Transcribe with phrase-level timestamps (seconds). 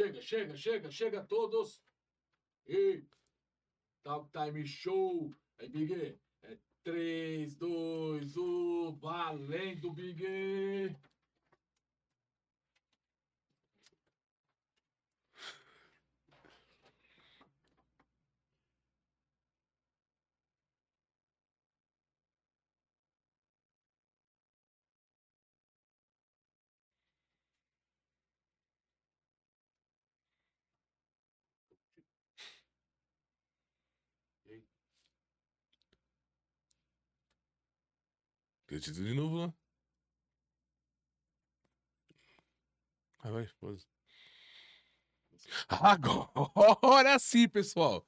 [0.00, 1.82] chega, chega, chega, chega todos.
[2.66, 3.04] E
[4.02, 5.34] Talk Time Show.
[5.58, 6.18] Aí, Big.
[6.42, 8.96] É 3, 2, 1.
[8.96, 10.96] Valendo, Big.
[38.80, 39.52] Acredita de novo lá.
[43.22, 43.86] Vai, vai, pode.
[45.68, 48.06] Agora sim, pessoal.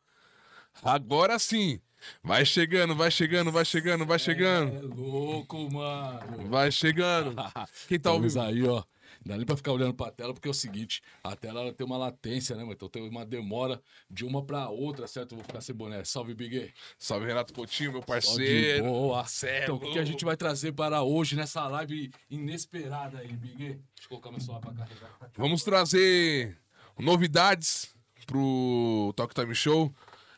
[0.82, 1.78] Agora sim.
[2.22, 4.74] Vai chegando, vai chegando, vai chegando, vai chegando.
[4.74, 6.48] É louco, mano.
[6.48, 7.36] Vai chegando.
[7.86, 8.40] Quem tá ouvindo?
[8.40, 8.82] aí, ó.
[9.24, 11.72] Não dá nem pra ficar olhando pra tela, porque é o seguinte, a tela ela
[11.72, 12.74] tem uma latência, né, mano?
[12.74, 15.32] Então tem uma demora de uma pra outra, certo?
[15.32, 16.04] Eu vou ficar sem boné.
[16.04, 16.72] Salve, Big.
[16.98, 18.84] Salve, Renato Coutinho, meu parceiro.
[18.84, 19.24] boa.
[19.44, 23.56] É Então, o que, a gente vai trazer para hoje nessa live inesperada aí, Big?
[23.56, 25.10] Deixa eu colocar meu celular pra carregar.
[25.36, 26.58] Vamos trazer
[26.98, 27.94] novidades
[28.26, 29.94] pro Talk Time Show.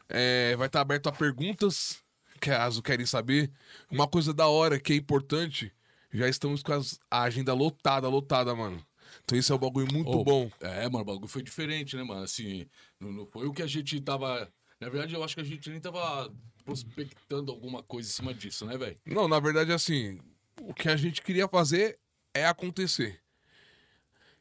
[0.09, 2.03] É, vai estar aberto a perguntas,
[2.39, 3.51] caso querem saber.
[3.91, 5.73] Uma coisa da hora que é importante,
[6.15, 6.73] já estamos com
[7.11, 8.85] a agenda lotada, lotada, mano.
[9.25, 10.51] Então isso é um bagulho muito Ô, bom.
[10.61, 12.23] É, mano, o bagulho foi diferente, né, mano?
[12.23, 12.67] Assim,
[12.99, 14.51] não, não foi o que a gente tava.
[14.81, 16.33] Na verdade, eu acho que a gente nem tava
[16.65, 18.99] prospectando alguma coisa em cima disso, né, velho?
[19.05, 20.19] Não, na verdade, assim,
[20.61, 21.99] o que a gente queria fazer
[22.35, 23.21] é acontecer.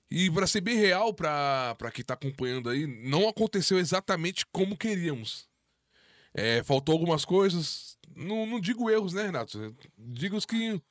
[0.09, 4.77] E pra ser bem real, pra, pra quem tá acompanhando aí, não aconteceu exatamente como
[4.77, 5.49] queríamos.
[6.33, 7.97] É, faltou algumas coisas.
[8.16, 9.75] Não, não digo erros, né, Renato?
[9.97, 10.81] Digo os que.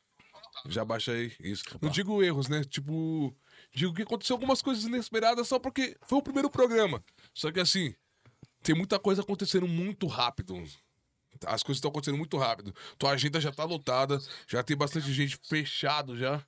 [0.67, 1.65] Já baixa aí, isso.
[1.81, 2.63] Não digo erros, né?
[2.65, 3.35] Tipo,
[3.75, 7.03] digo que aconteceu algumas coisas inesperadas só porque foi o primeiro programa.
[7.35, 7.95] Só que assim,
[8.63, 10.55] tem muita coisa acontecendo muito rápido.
[11.47, 12.75] As coisas estão acontecendo muito rápido.
[12.99, 16.45] Tua agenda já tá lotada, já tem bastante gente fechado já.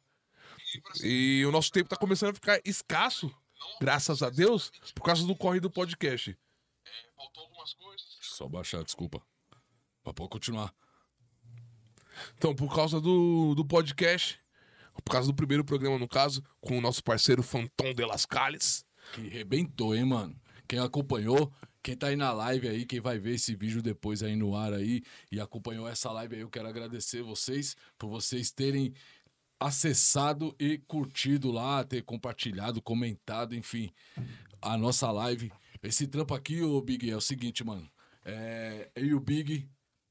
[1.03, 3.35] E o nosso tempo tá começando a ficar escasso,
[3.81, 6.37] graças a Deus, por causa do corre do podcast.
[7.17, 8.07] faltou algumas coisas.
[8.21, 9.23] Só baixar, desculpa.
[10.05, 10.75] Mas pode continuar.
[12.37, 14.39] Então, por causa do, do podcast,
[15.05, 18.85] por causa do primeiro programa, no caso, com o nosso parceiro Fantom de Las Cales.
[19.13, 20.35] Que rebentou, hein, mano?
[20.67, 24.35] Quem acompanhou, quem tá aí na live aí, quem vai ver esse vídeo depois aí
[24.35, 28.95] no ar aí e acompanhou essa live aí, eu quero agradecer vocês por vocês terem
[29.61, 33.91] acessado e curtido lá, ter compartilhado, comentado, enfim,
[34.61, 35.53] a nossa live.
[35.83, 37.89] Esse trampo aqui, ô Big, é o seguinte, mano.
[38.25, 39.69] É, eu e o Big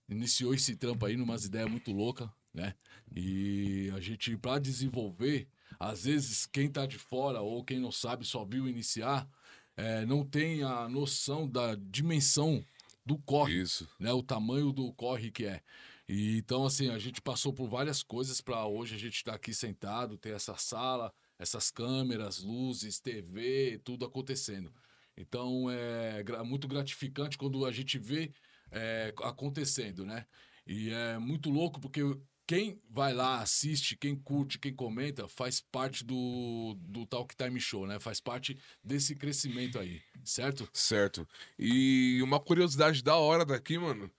[0.09, 2.75] iniciou esse trampo aí numas ideias muito loucas, né?
[3.15, 5.47] E a gente, pra desenvolver,
[5.79, 9.27] às vezes quem tá de fora ou quem não sabe, só viu iniciar,
[9.75, 12.63] é, não tem a noção da dimensão
[13.05, 13.89] do corre Isso.
[13.99, 15.61] né, o tamanho do corre que é.
[16.07, 19.53] E, então, assim, a gente passou por várias coisas para hoje a gente estar aqui
[19.53, 24.71] sentado, ter essa sala, essas câmeras, luzes, TV, tudo acontecendo.
[25.15, 28.31] Então, é muito gratificante quando a gente vê
[28.73, 30.25] é, acontecendo, né?
[30.65, 32.01] E é muito louco porque
[32.45, 37.87] quem vai lá, assiste, quem curte, quem comenta, faz parte do, do Talk Time Show,
[37.87, 37.99] né?
[37.99, 40.69] Faz parte desse crescimento aí, certo?
[40.73, 41.27] Certo.
[41.57, 44.11] E uma curiosidade da hora daqui, mano,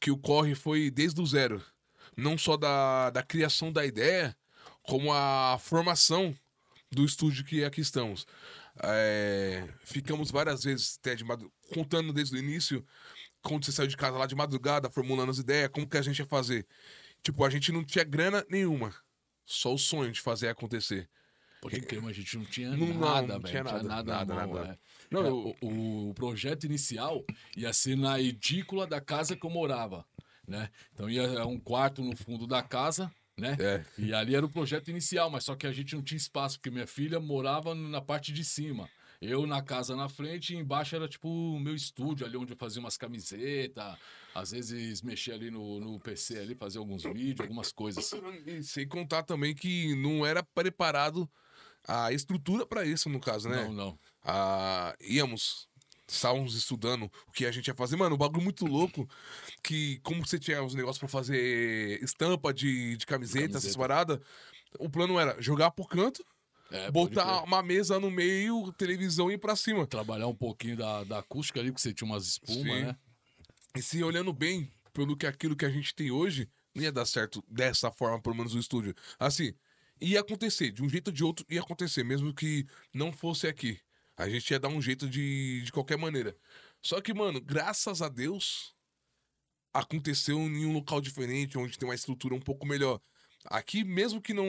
[0.00, 1.62] que o corre foi desde o zero.
[2.16, 4.34] Não só da, da criação da ideia,
[4.82, 6.34] como a formação
[6.90, 8.26] do estúdio que aqui estamos.
[8.82, 12.84] É, ficamos várias vezes, madu- contando desde o início,
[13.48, 16.18] quando você saiu de casa lá de madrugada, formulando as ideias, como que a gente
[16.18, 16.66] ia fazer.
[17.22, 18.94] Tipo, a gente não tinha grana nenhuma.
[19.44, 21.08] Só o sonho de fazer acontecer.
[21.60, 24.34] Pode crer, mas a gente não tinha Não, nada, não Não tinha nada, nada, nada,
[24.34, 24.72] mão, nada.
[24.72, 24.78] é.
[25.10, 27.24] Não, É, eu- o, o projeto inicial
[27.56, 30.04] ia ser na edícula da casa que eu morava,
[30.46, 30.68] né?
[30.92, 33.56] Então ia é um quarto no fundo da casa, né?
[33.58, 33.84] É.
[33.98, 36.70] E ali era o projeto inicial, mas só que a gente não tinha espaço, porque
[36.70, 38.88] minha filha morava na parte de cima.
[39.20, 42.56] Eu na casa na frente e embaixo era tipo o meu estúdio, ali onde eu
[42.56, 43.96] fazia umas camisetas,
[44.34, 48.12] às vezes mexia ali no, no PC ali, fazia alguns vídeos, algumas coisas.
[48.46, 51.28] E sem contar também que não era preparado
[51.86, 53.64] a estrutura para isso, no caso, né?
[53.64, 53.98] Não, não.
[54.22, 55.68] Ah, íamos,
[56.06, 57.96] estávamos estudando o que a gente ia fazer.
[57.96, 59.08] Mano, um bagulho muito louco
[59.62, 63.78] que, como você tinha os negócios pra fazer estampa de, de camiseta, essas Camiseta.
[63.78, 64.18] paradas,
[64.78, 66.24] o plano era jogar pro canto,
[66.70, 69.86] É, botar uma mesa no meio, televisão e ir pra cima.
[69.86, 72.84] trabalhar um pouquinho da, da acústica ali, porque você tinha umas espumas, Sim.
[72.84, 72.96] né?
[73.76, 77.06] E se olhando bem pelo que aquilo que a gente tem hoje, não ia dar
[77.06, 78.94] certo dessa forma, pelo menos no estúdio.
[79.18, 79.54] Assim,
[80.00, 83.78] ia acontecer, de um jeito ou de outro ia acontecer, mesmo que não fosse aqui.
[84.16, 86.36] A gente ia dar um jeito de, de qualquer maneira.
[86.82, 88.74] Só que, mano, graças a Deus,
[89.72, 93.00] aconteceu em um local diferente, onde tem uma estrutura um pouco melhor.
[93.48, 94.46] Aqui, mesmo que não,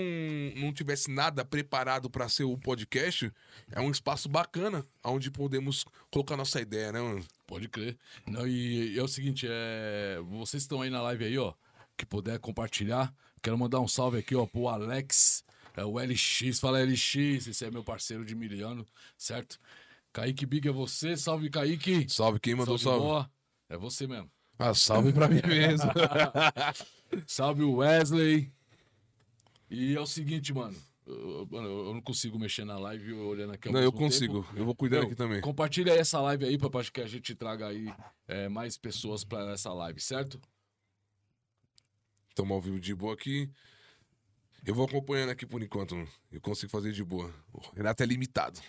[0.55, 3.31] não tivesse nada preparado para ser o podcast,
[3.71, 7.25] é um espaço bacana onde podemos colocar nossa ideia, né, mano?
[7.45, 7.97] Pode crer.
[8.25, 11.53] Não, e, é o seguinte, é, vocês estão aí na live aí, ó,
[11.95, 15.43] que puder compartilhar, quero mandar um salve aqui, ó, pro Alex,
[15.75, 17.15] é o LX, fala LX,
[17.47, 18.85] esse é meu parceiro de miliano,
[19.17, 19.59] certo?
[20.11, 22.07] Kaique Big é você, salve Kaique.
[22.09, 22.99] Salve, quem mandou salve?
[22.99, 23.31] boa.
[23.69, 24.31] É você mesmo.
[24.57, 25.91] Ah, salve pra mim mesmo.
[27.27, 28.51] salve Wesley.
[29.69, 30.75] E é o seguinte, mano.
[31.05, 34.43] Eu, mano, eu não consigo mexer na live olhando aqui Não, eu consigo.
[34.43, 34.57] tempo.
[34.57, 35.39] Eu vou cuidar Meu, aqui também.
[35.39, 37.87] Compartilha aí essa live aí pra que a gente traga aí
[38.27, 40.39] é, mais pessoas pra essa live, certo?
[42.29, 43.49] Estamos ao vivo de boa aqui.
[44.65, 45.95] Eu vou acompanhando aqui por enquanto.
[46.29, 47.33] Eu consigo fazer de boa.
[47.53, 48.59] O Renato é limitado.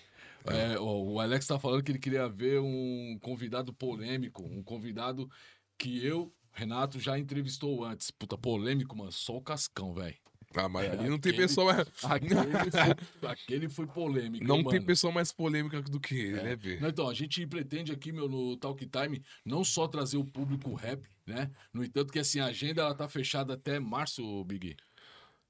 [0.44, 5.28] É, o Alex tá falando que ele queria ver um convidado polêmico, um convidado
[5.76, 8.10] que eu, Renato, já entrevistou antes.
[8.12, 9.10] Puta, polêmico, mano.
[9.10, 10.16] Só o Cascão, velho.
[10.54, 11.88] Ah, mas ali não tem aquele- pessoa mais.
[12.04, 14.44] Aquele, foi- aquele foi polêmico.
[14.44, 14.70] Não mano.
[14.70, 16.80] tem pessoa mais polêmica do que ele, né, Bê?
[16.80, 20.74] Não, então, a gente pretende aqui, meu, no Talk Time, não só trazer o público
[20.74, 21.50] rap, né?
[21.72, 24.74] No entanto, que assim, a agenda ela tá fechada até março, Big.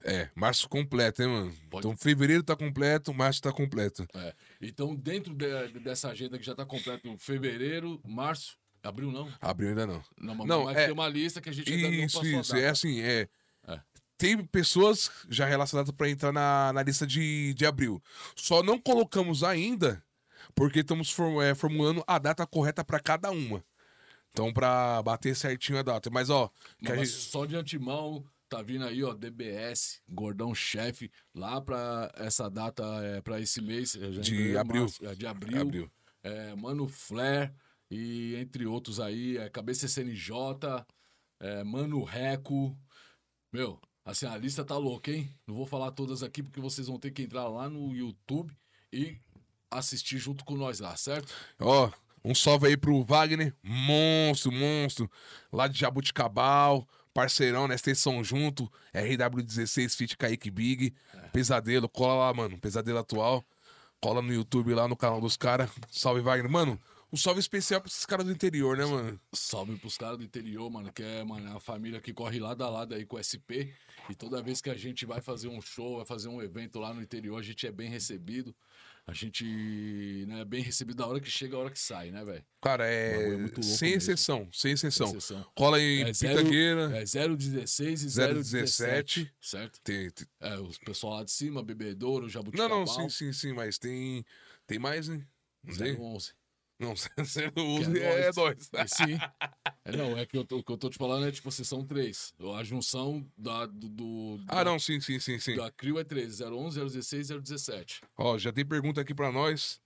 [0.05, 1.55] É, março completo, hein, mano?
[1.71, 4.07] Pode- Então, fevereiro tá completo, março tá completo.
[4.15, 4.35] É.
[4.61, 9.29] Então, dentro de- dessa agenda que já tá completa, fevereiro, março, abril não.
[9.41, 10.03] Abriu ainda não.
[10.21, 12.37] Não, mas Não, vai é- ter uma lista que a gente ainda não Isso, passou
[12.37, 12.53] a isso.
[12.53, 12.65] data.
[12.65, 13.29] É assim, é.
[14.19, 18.03] Tem pessoas já relacionadas pra entrar na, na lista de, de abril.
[18.35, 20.03] Só não colocamos ainda
[20.55, 23.65] porque estamos é, formulando a data correta pra cada uma.
[24.31, 26.11] Então, pra bater certinho a data.
[26.11, 26.51] Mas, ó,
[26.85, 31.61] que a Mas gente- só de antemão, tá vindo aí, ó, DBS, Gordão Chefe, lá
[31.61, 33.93] pra essa data, é, pra esse mês.
[33.93, 34.83] já De abril.
[34.83, 35.61] março, é, de abril.
[35.63, 35.91] abril.
[36.25, 37.53] é, Mano Flair
[37.91, 40.85] e entre outros aí, é, Cabeça SNJ,
[41.41, 42.77] é, Mano Reco.
[43.53, 45.31] Meu, assim, a lista tá louca, hein?
[45.47, 48.53] Não vou falar todas aqui porque vocês vão ter que entrar lá no YouTube
[48.93, 49.19] e
[49.71, 51.33] assistir junto com nós lá, certo?
[51.61, 51.91] Ó,
[52.25, 55.11] um salve aí pro Wagner, monstro, monstro,
[55.53, 57.77] lá de Jabuticabal, parceirão, né?
[57.77, 60.95] Vocês são junto, RW16 Fit Kaique Big,
[61.33, 63.45] Pesadelo, cola lá, mano, Pesadelo atual,
[64.01, 66.81] cola no YouTube lá no canal dos caras, salve Wagner, mano,
[67.13, 69.21] um salve especial pra esses caras do interior, né, mano?
[69.33, 72.63] Salve pros caras do interior, mano, que é, mano, é a família que corre lado
[72.63, 73.73] a lado aí com o SP.
[74.11, 76.93] E toda vez que a gente vai fazer um show, vai fazer um evento lá
[76.95, 78.55] no interior, a gente é bem recebido.
[79.07, 82.23] A gente né, é bem recebido da hora que chega, a hora que sai, né,
[82.25, 82.45] velho?
[82.61, 85.09] Cara, é, é muito louco sem exceção, sem exceção.
[85.09, 85.47] Exceção.
[85.55, 89.25] Cola em É zero- Pitangueira, É 016 e 017.
[89.25, 89.81] 017, certo?
[89.83, 92.79] tem, tem- É, os pessoal lá de cima, Bebedouro, não, Jabuticabal.
[92.81, 94.25] não, sim, sim, sim, mas tem,
[94.67, 95.27] tem mais, né?
[95.65, 95.97] Não tem?
[95.97, 96.33] 011.
[96.79, 98.69] Não, você não Que usa, é dois.
[98.73, 99.19] É, sim.
[99.85, 101.67] É, não, é que eu tô, o que eu tô te falando é, tipo, vocês
[101.67, 102.35] são três.
[102.59, 105.57] A junção da, do, do- Ah, não, sim, sim, sim, sim.
[105.57, 108.03] da CRIO é 13, 011, 016 017.
[108.19, 109.81] Ó, já tem pergunta aqui pra nós.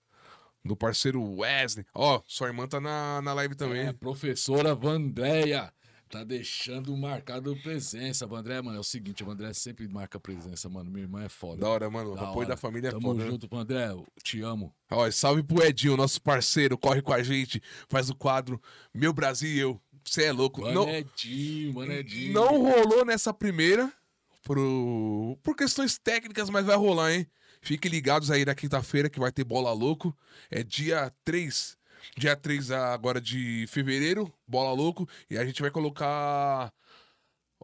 [0.65, 1.85] Do parceiro Wesley.
[1.94, 3.83] Ó, sua irmã tá na, na live também.
[3.87, 5.73] É, professora Vandréia.
[6.12, 8.26] Tá deixando marcado presença.
[8.26, 10.91] Vandréia, mano, é o seguinte, a Vandréia sempre marca presença, mano.
[10.91, 11.62] Minha irmã é foda.
[11.62, 12.12] Da hora, mano.
[12.12, 12.49] O Da apoio hora.
[12.49, 13.25] da família é Tamo foda.
[13.25, 13.31] né?
[13.31, 13.88] junto, Vandré.
[13.88, 14.75] eu Te amo.
[14.91, 16.77] Ó, salve pro Edinho, nosso parceiro.
[16.77, 17.63] Corre com a gente.
[17.89, 18.60] Faz o quadro
[18.93, 19.81] Meu Brasil e eu.
[20.05, 20.60] Você é louco.
[20.70, 22.32] Não, Manedinho, manedinho.
[22.34, 23.91] não rolou nessa primeira.
[24.43, 25.39] Pro...
[25.43, 27.27] Por questões técnicas, mas vai rolar, hein?
[27.63, 30.15] Fiquem ligados aí na quinta-feira que vai ter bola louco.
[30.51, 31.79] É dia 3.
[32.17, 35.09] Dia 3 agora de fevereiro, bola louco.
[35.31, 36.73] E a gente vai colocar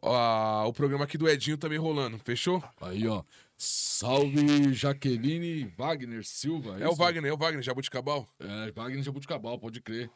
[0.01, 2.19] ó, o programa aqui do Edinho também rolando.
[2.19, 2.63] Fechou?
[2.81, 3.23] Aí, ó.
[3.57, 6.79] Salve Jaqueline Wagner Silva.
[6.79, 6.97] É o isso?
[6.97, 8.29] Wagner, é o Wagner, Jabuticabal.
[8.39, 10.11] É, Wagner Jabuticabal, pode crer.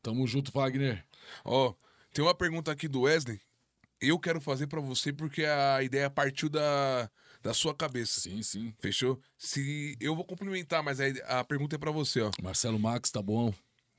[0.00, 1.04] Tamo junto, Wagner.
[1.44, 1.74] Ó,
[2.12, 3.40] tem uma pergunta aqui do Wesley.
[4.00, 7.10] Eu quero fazer pra você porque a ideia partiu da,
[7.42, 8.20] da sua cabeça.
[8.20, 8.72] Sim, sim.
[8.78, 9.20] Fechou?
[9.36, 12.30] Se eu vou complementar, mas a, a pergunta é pra você, ó.
[12.42, 13.52] Marcelo Max, tá bom?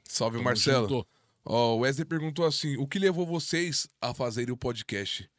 [0.03, 0.87] Salve, Tamo Marcelo.
[0.89, 1.07] junto.
[1.45, 5.29] Ó, o Wesley perguntou assim: o que levou vocês a fazerem o podcast?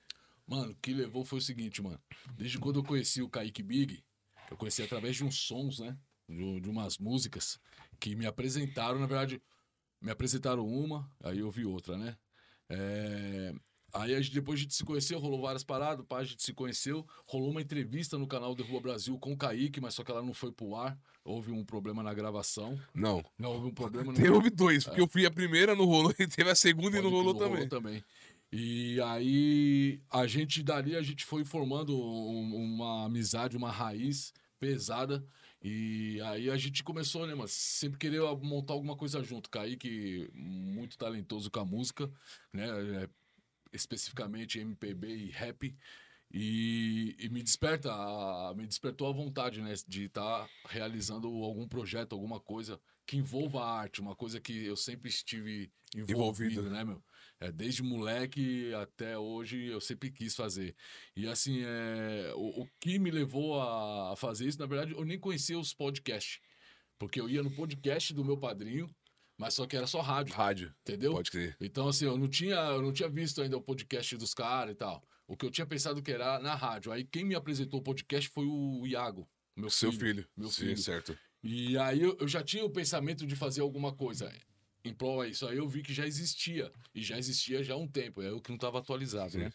[0.47, 1.99] Mano, o que levou foi o seguinte, mano.
[2.37, 4.05] Desde quando eu conheci o Kaique Big,
[4.51, 5.97] eu conheci através de uns sons, né?
[6.29, 7.59] De, de umas músicas
[7.99, 9.43] que me apresentaram, na verdade,
[10.01, 12.17] me apresentaram uma, aí eu vi outra, né?
[12.69, 13.55] É,
[13.95, 16.53] Aí a gente- depois a gente se conheceu, rolou várias paradas, pá, a gente se
[16.53, 20.11] conheceu, rolou uma entrevista no canal do Rua Brasil com o Kaique, mas só que
[20.11, 22.77] ela não foi pro ar, houve um problema na gravação.
[22.93, 23.25] Não.
[23.39, 26.13] Não, houve um problema no Tem, houve dois, porque eu fui a primeira, não rolou,
[26.19, 28.05] e teve a segunda e não Pode que rolou também.
[28.53, 35.25] E aí, a gente dali, a gente foi formando um- uma amizade, uma raiz pesada.
[35.63, 39.49] E aí a gente começou, né, mas sempre querer montar alguma coisa junto.
[39.51, 42.11] Kaique, muito talentoso com a música,
[42.53, 43.09] né?
[43.75, 45.77] Especificamente MPB e rap.
[46.33, 52.13] E, e me desperta, a- me despertou a vontade, né, de estar realizando algum projeto,
[52.15, 56.71] alguma coisa que envolva a arte, uma coisa que eu sempre estive envolvido, Envolvido.
[56.71, 57.05] né, meu?
[57.39, 60.75] É, desde moleque até hoje eu sempre quis fazer.
[61.15, 65.05] E assim, é, o, o que me levou a, a fazer isso, na verdade, eu
[65.05, 66.41] nem conhecia os podcasts.
[66.99, 68.89] Porque eu ia no podcast do meu padrinho,
[69.37, 70.75] mas só que era só rádio, Rádio.
[70.83, 71.13] entendeu?
[71.13, 71.57] Pode crer.
[71.61, 74.77] Então, assim, eu não tinha, eu não tinha visto ainda o podcast dos caras e
[74.77, 75.03] tal.
[75.27, 76.93] O que eu tinha pensado que era na rádio.
[76.93, 80.07] Aí quem me apresentou o podcast foi o Iago, meu Seu filho.
[80.07, 80.29] filho.
[80.37, 80.77] Meu Sim, filho.
[80.79, 81.19] certo.
[81.43, 84.33] E aí eu, eu já tinha o pensamento de fazer alguma coisa
[84.85, 85.47] em prol a isso.
[85.47, 86.71] Aí eu vi que já existia.
[86.95, 88.23] E já existia já há um tempo.
[88.23, 89.39] É eu que não estava atualizado, Sim.
[89.39, 89.53] né?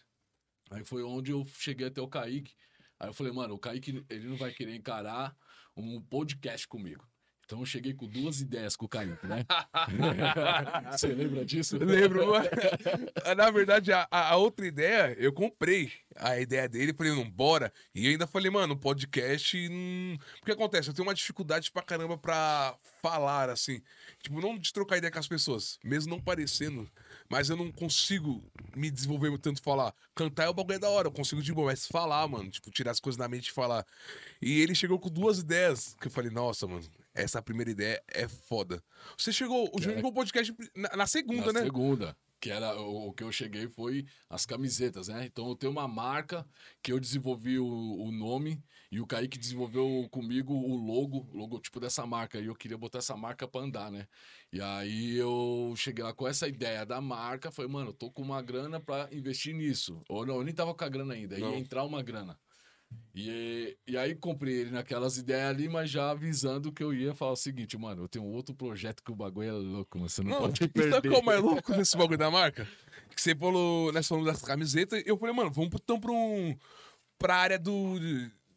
[0.70, 2.54] Aí foi onde eu cheguei até o Kaique.
[2.98, 5.36] Aí eu falei, mano, o Kaique, ele não vai querer encarar
[5.76, 7.08] um podcast comigo.
[7.50, 9.44] Então eu cheguei com duas ideias com o Kaique, né?
[10.92, 11.76] Você lembra disso?
[11.78, 12.30] Lembro.
[13.36, 17.72] Na verdade, a, a- outra ideia, eu comprei a ideia dele, falei, não, bora.
[17.92, 19.68] E ainda falei, mano, podcast.
[19.68, 20.16] Hum...
[20.40, 20.90] O que acontece?
[20.90, 23.82] Eu tenho uma dificuldade pra caramba pra falar, assim.
[24.22, 26.88] Tipo, não de trocar ideia com as pessoas, mesmo não parecendo.
[27.28, 28.44] Mas eu não consigo
[28.76, 29.92] me desenvolver tanto falar.
[30.14, 32.92] Cantar é o bagulho da hora, eu consigo de boa, mas falar, mano, tipo, tirar
[32.92, 33.84] as coisas da mente e falar.
[34.40, 38.28] E ele chegou com duas ideias, que eu falei, nossa, mano, essa primeira ideia é
[38.28, 38.82] foda.
[39.18, 41.62] Você chegou, o Júnior o podcast na, na segunda, Na né?
[41.64, 42.16] segunda.
[42.40, 45.26] Que era o, o que eu cheguei foi as camisetas, né?
[45.26, 46.46] Então eu tenho uma marca
[46.82, 51.78] que eu desenvolvi o, o nome e o Kaique desenvolveu comigo o logo, o logotipo
[51.78, 52.38] dessa marca.
[52.40, 54.06] E eu queria botar essa marca pra andar, né?
[54.50, 58.22] E aí eu cheguei lá com essa ideia da marca, falei, mano, eu tô com
[58.22, 60.00] uma grana pra investir nisso.
[60.08, 61.52] Ou não, eu nem tava com a grana ainda, Não.
[61.52, 62.38] ia entrar uma grana.
[63.14, 67.32] E, e aí comprei ele naquelas ideias ali, mas já avisando que eu ia falar
[67.32, 70.30] o seguinte, mano, eu tenho outro projeto que o bagulho é louco, mano, você não,
[70.30, 71.02] Não, pode sabe perder.
[71.08, 72.66] qual é o mais louco desse bagulho da marca?
[73.14, 76.56] Que você falou, nós falamos das camisetas, eu falei, mano, vamos então pra um.
[77.18, 77.98] pra área do.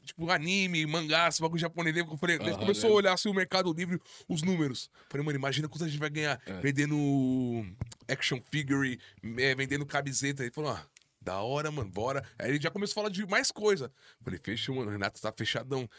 [0.06, 1.96] Tipo, anime, mangá, esse bagulho japonês.
[1.96, 2.38] Eu falei?
[2.38, 4.90] Começou a olhar assim o Mercado Livre, os números.
[5.10, 6.60] Falei, mano, imagina quanto a gente vai ganhar É.
[6.60, 7.66] vendendo
[8.08, 9.00] action figure,
[9.38, 10.44] é, vendendo camiseta.
[10.44, 10.86] Ele falou, ah,
[11.24, 12.24] da hora, mano, bora.
[12.38, 13.92] Aí ele já começou a falar de mais coisa.
[14.22, 15.89] Falei, fechou, mano, o Renato tá fechadão.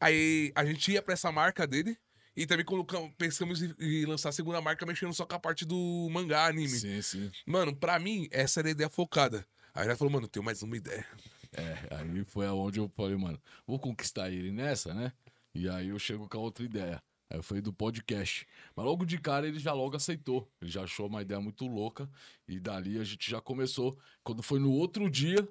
[0.00, 1.96] Aí a gente ia pra essa marca dele.
[2.36, 5.64] E também colocamos, pensamos em, em lançar a segunda marca mexendo só com a parte
[5.64, 6.68] do mangá, anime.
[6.68, 7.30] Sim, sim.
[7.46, 9.46] Mano, pra mim, essa era a ideia focada.
[9.72, 11.06] Aí ele falou, mano, tenho mais uma ideia.
[11.52, 15.12] É, aí foi aonde eu falei, mano, vou conquistar ele nessa, né?
[15.54, 17.00] E aí eu chego com a outra ideia.
[17.30, 18.46] Aí eu falei do podcast.
[18.76, 20.48] Mas logo de cara ele já logo aceitou.
[20.60, 22.08] Ele já achou uma ideia muito louca.
[22.46, 23.98] E dali a gente já começou.
[24.22, 25.46] Quando foi no outro dia,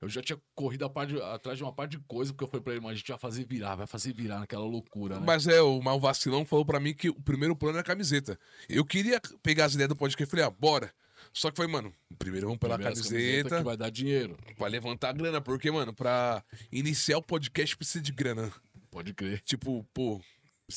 [0.00, 2.80] eu já tinha corrido atrás de uma parte de coisa, porque eu falei pra ele,
[2.80, 5.26] mas a gente vai fazer virar, vai fazer virar naquela loucura, né?
[5.26, 8.38] Mas é, o Mal Vacilão falou pra mim que o primeiro plano era a camiseta.
[8.68, 10.92] Eu queria pegar as ideias do podcast e falei, ah, bora.
[11.34, 14.38] Só que foi, mano, primeiro vamos pela camiseta, camisetas que vai dar dinheiro.
[14.56, 15.38] pra levantar a grana.
[15.38, 18.50] Porque, mano, pra iniciar o podcast precisa de grana.
[18.90, 19.40] Pode crer.
[19.40, 20.20] Tipo, pô,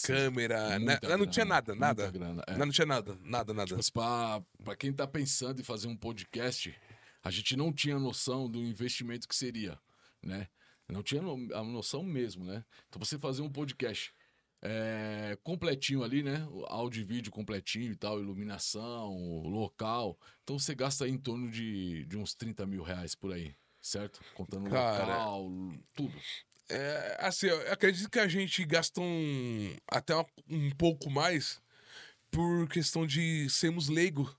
[0.02, 1.00] Câmera, né?
[1.18, 2.12] não tinha grana, nada, nada.
[2.12, 2.58] grana, é.
[2.58, 3.76] Não, tinha nada, nada, nada.
[3.76, 6.76] Mas pra, pra quem tá pensando em fazer um podcast,
[7.24, 9.80] a gente não tinha noção do investimento que seria,
[10.22, 10.48] né?
[10.90, 12.64] Não tinha a noção mesmo, né?
[12.90, 14.14] Então você fazer um podcast
[14.62, 16.48] é, completinho ali, né?
[16.68, 20.18] Áudio e vídeo completinho e tal, iluminação, local.
[20.44, 24.22] Então você gasta em torno de, de uns 30 mil reais por aí, certo?
[24.34, 25.52] Contando Cara, local,
[25.94, 26.14] tudo.
[26.70, 30.16] É, assim, eu acredito que a gente gasta um, até
[30.50, 31.62] um, pouco mais
[32.32, 34.34] por questão de sermos leigo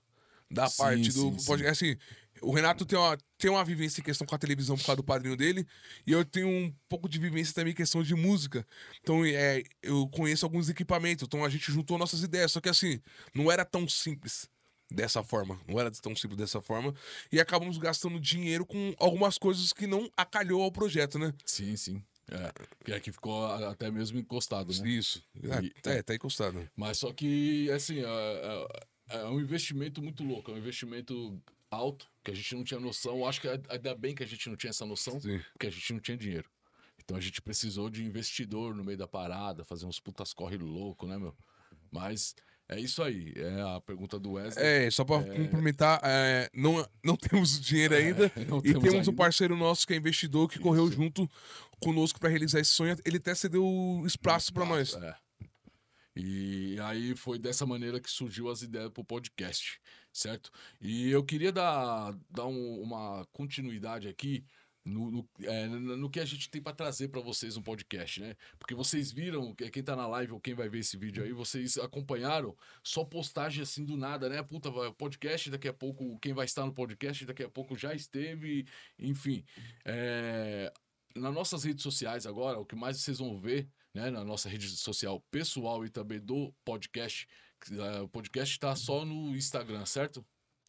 [0.49, 1.65] da Sim, parte do sim, sim.
[1.65, 1.97] Assim,
[2.41, 5.03] o Renato tem uma, tem uma vivência em questão com a televisão por causa do
[5.03, 5.65] padrinho dele,
[6.05, 8.67] e eu tenho um pouco de vivência também em questão de música.
[9.01, 12.51] Então, é, eu conheço alguns equipamentos, então a gente juntou nossas ideias.
[12.51, 12.99] Só que assim,
[13.33, 14.49] não era tão simples
[14.91, 15.59] dessa forma.
[15.67, 16.93] Não era tão simples dessa forma.
[17.31, 21.33] E acabamos gastando dinheiro com algumas coisas que não acalhou ao projeto, né?
[21.45, 22.03] Sim, sim.
[22.31, 22.51] É,
[22.83, 24.89] que é que ficou até mesmo encostado, né?
[24.89, 25.23] Isso.
[25.35, 26.67] E- é, tá encostado.
[26.75, 28.03] Mas só que, assim, é,
[29.09, 31.39] é- é um investimento muito louco, é um investimento
[31.69, 33.27] alto, que a gente não tinha noção.
[33.27, 35.39] Acho que ainda bem que a gente não tinha essa noção, Sim.
[35.53, 36.49] porque a gente não tinha dinheiro.
[37.03, 41.05] Então a gente precisou de investidor no meio da parada, fazer uns putas corre louco,
[41.05, 41.35] né, meu?
[41.91, 42.35] Mas
[42.67, 44.65] é isso aí, é a pergunta do Wesley.
[44.65, 48.31] É, só pra complementar, é, não, não temos o dinheiro ainda.
[48.47, 49.13] não e temos temos um ainda.
[49.13, 51.29] parceiro nosso que é investidor que correu junto
[51.79, 52.97] conosco pra realizar esse sonho.
[53.05, 54.93] Ele até cedeu o espaço pra nós.
[54.95, 55.15] É.
[56.15, 59.79] E aí foi dessa maneira que surgiu as ideias pro podcast,
[60.13, 60.49] certo?
[60.81, 64.43] E eu queria dar, dar um- uma continuidade aqui
[64.85, 68.35] no, no, é, no que a gente tem para trazer para vocês no podcast, né?
[68.59, 71.77] Porque vocês viram, quem tá na live ou quem vai ver esse vídeo aí, vocês
[71.77, 74.43] acompanharam só postagem assim do nada, né?
[74.43, 78.67] Puta, podcast, daqui a pouco quem vai estar no podcast, daqui a pouco já esteve,
[78.99, 79.43] enfim.
[79.83, 80.71] É,
[81.15, 84.11] nas nossas redes sociais agora, o que mais vocês vão ver, né?
[84.11, 87.27] Na nossa rede social pessoal e também do podcast,
[87.71, 90.23] é, o podcast está só no Instagram, certo?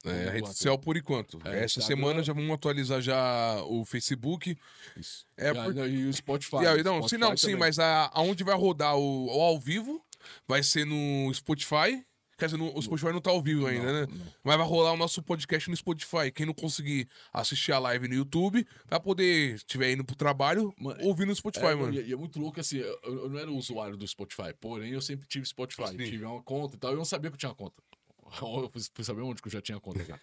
[0.07, 1.39] É, a rede social por enquanto.
[1.45, 1.87] É, Essa Instagram...
[1.87, 4.57] semana já vamos atualizar já o Facebook.
[4.97, 5.27] Isso.
[5.37, 5.77] É, por...
[5.89, 6.57] E o Spotify.
[6.79, 10.03] E não, Spotify sim, não, sim, mas a, aonde vai rodar o, o, ao vivo
[10.47, 12.05] vai ser no Spotify.
[12.39, 14.07] Quer dizer, no, o Spotify não tá ao vivo ainda, não, né?
[14.11, 14.27] Não.
[14.45, 16.31] Mas vai rolar o nosso podcast no Spotify.
[16.31, 21.03] Quem não conseguir assistir a live no YouTube, vai poder, estiver indo pro trabalho, mano,
[21.03, 21.95] ouvir no Spotify, é, mano.
[21.95, 25.27] E, é muito louco assim, eu, eu, não era usuário do Spotify, porém eu sempre
[25.27, 25.89] tive Spotify.
[25.89, 25.97] Sim.
[25.97, 27.83] Tive uma conta e tal, eu não sabia que eu tinha conta.
[28.43, 30.21] Eu fui saber onde que eu já tinha conta.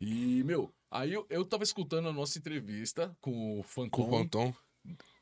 [0.00, 3.90] E, meu, aí eu, eu tava escutando a nossa entrevista com o Fantom.
[3.90, 4.54] Com o Fantom.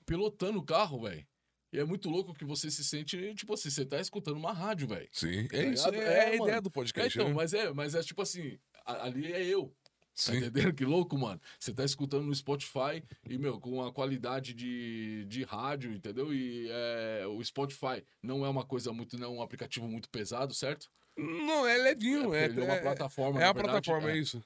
[0.05, 1.27] Pilotando o carro, velho.
[1.73, 4.87] E é muito louco que você se sente, tipo assim, você tá escutando uma rádio,
[4.87, 5.09] velho.
[5.11, 5.89] Sim, é tá isso.
[5.89, 7.19] É, é, a ideia do podcast.
[7.19, 7.35] É, então, né?
[7.35, 9.75] mas é, mas é tipo assim, ali é eu.
[9.83, 10.33] Tá Sim.
[10.33, 10.75] Tá entendendo?
[10.75, 11.41] Que louco, mano.
[11.59, 16.33] Você tá escutando no Spotify e, meu, com a qualidade de, de rádio, entendeu?
[16.33, 20.55] E é, o Spotify não é uma coisa muito, não é um aplicativo muito pesado,
[20.55, 20.89] certo?
[21.17, 22.35] Não, é levinho.
[22.35, 23.41] É, é, é uma plataforma.
[23.41, 24.43] É, é uma plataforma, é isso.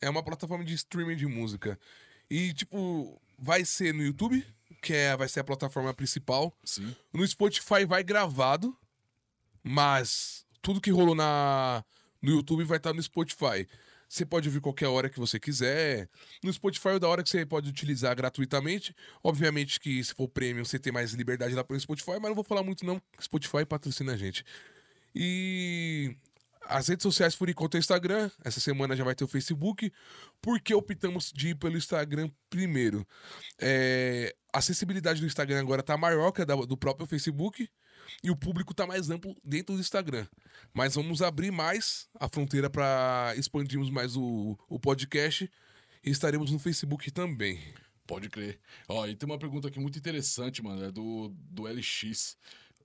[0.00, 1.78] É uma plataforma de streaming de música.
[2.30, 4.44] E, tipo, vai ser no YouTube,
[4.80, 6.56] que é, vai ser a plataforma principal.
[6.64, 6.94] Sim.
[7.12, 8.76] No Spotify vai gravado,
[9.62, 11.84] mas tudo que rolou na,
[12.20, 13.66] no YouTube vai estar no Spotify.
[14.08, 16.06] Você pode ouvir qualquer hora que você quiser.
[16.42, 18.94] No Spotify é da hora que você pode utilizar gratuitamente.
[19.24, 22.44] Obviamente que se for premium, você tem mais liberdade lá pelo Spotify, mas não vou
[22.44, 24.44] falar muito não, Spotify patrocina a gente.
[25.14, 26.16] E
[26.66, 28.30] as redes sociais por enquanto é o Instagram.
[28.44, 29.92] Essa semana já vai ter o Facebook.
[30.40, 33.06] Por que optamos de ir pelo Instagram primeiro?
[33.58, 37.68] É, a acessibilidade do Instagram agora tá maior que a do próprio Facebook.
[38.22, 40.26] E o público tá mais amplo dentro do Instagram.
[40.74, 45.50] Mas vamos abrir mais a fronteira para expandirmos mais o, o podcast.
[46.04, 47.60] E estaremos no Facebook também.
[48.06, 48.58] Pode crer.
[48.88, 50.84] Ó, e tem uma pergunta aqui muito interessante, mano.
[50.84, 52.36] É do, do LX.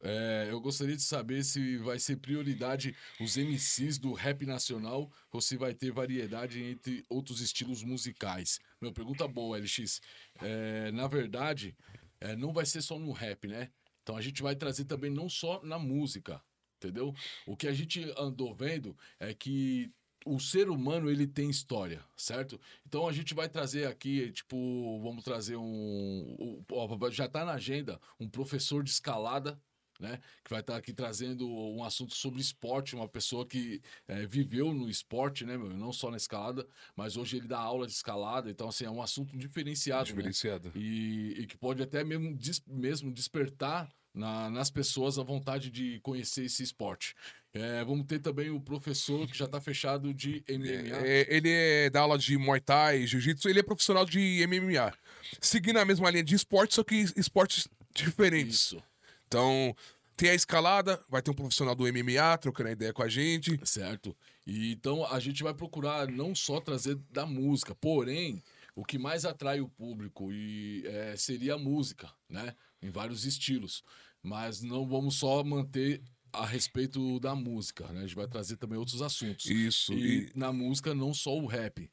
[0.02, 5.42] É, eu gostaria de saber se vai ser prioridade os MCs do rap nacional ou
[5.42, 8.60] se vai ter variedade entre outros estilos musicais.
[8.82, 10.02] Meu, pergunta boa, LX.
[10.42, 11.76] É, na verdade,
[12.20, 13.70] é, não vai ser só no rap, né?
[14.04, 16.42] Então a gente vai trazer também não só na música,
[16.78, 17.14] entendeu?
[17.46, 19.92] O que a gente andou vendo é que
[20.26, 22.60] o ser humano ele tem história, certo?
[22.86, 28.00] Então a gente vai trazer aqui, tipo, vamos trazer um, um já está na agenda
[28.20, 29.60] um professor de escalada
[30.00, 30.20] né?
[30.44, 34.90] Que vai estar aqui trazendo um assunto sobre esporte, uma pessoa que é, viveu no
[34.90, 35.70] esporte, né, meu?
[35.70, 39.02] Não só na escalada, mas hoje ele dá aula de escalada, então assim, é um
[39.02, 40.10] assunto diferenciado.
[40.10, 40.16] Né?
[40.16, 40.68] Diferenciado.
[40.70, 40.74] Né?
[40.76, 46.00] E, e, que pode até mesmo, des, mesmo despertar na, nas pessoas a vontade de
[46.02, 47.16] conhecer esse esporte.
[47.54, 51.06] É, vamos ter também o professor que já está fechado de MMA.
[51.06, 54.94] É, ele é, dá aula de Muay Thai, Jiu-Jitsu, ele é profissional de MMA.
[55.42, 58.56] Seguindo a mesma linha de esporte, só que esportes diferentes.
[58.56, 58.84] Isso.
[59.28, 59.76] Então,
[60.16, 63.60] tem a escalada, vai ter um profissional do MMA trocando ideia com a gente.
[63.64, 64.16] Certo.
[64.46, 68.42] E, então, a gente vai procurar não só trazer da música, porém,
[68.76, 72.56] o que mais atrai o público e, é, seria a música, né?
[72.82, 73.84] Em vários estilos.
[74.24, 76.02] Mas não vamos só manter
[76.34, 78.00] a respeito da música, né?
[78.00, 79.46] A gente vai trazer também outros assuntos.
[79.46, 79.94] Isso.
[79.94, 80.32] E, e...
[80.36, 81.90] na música, não só o rap.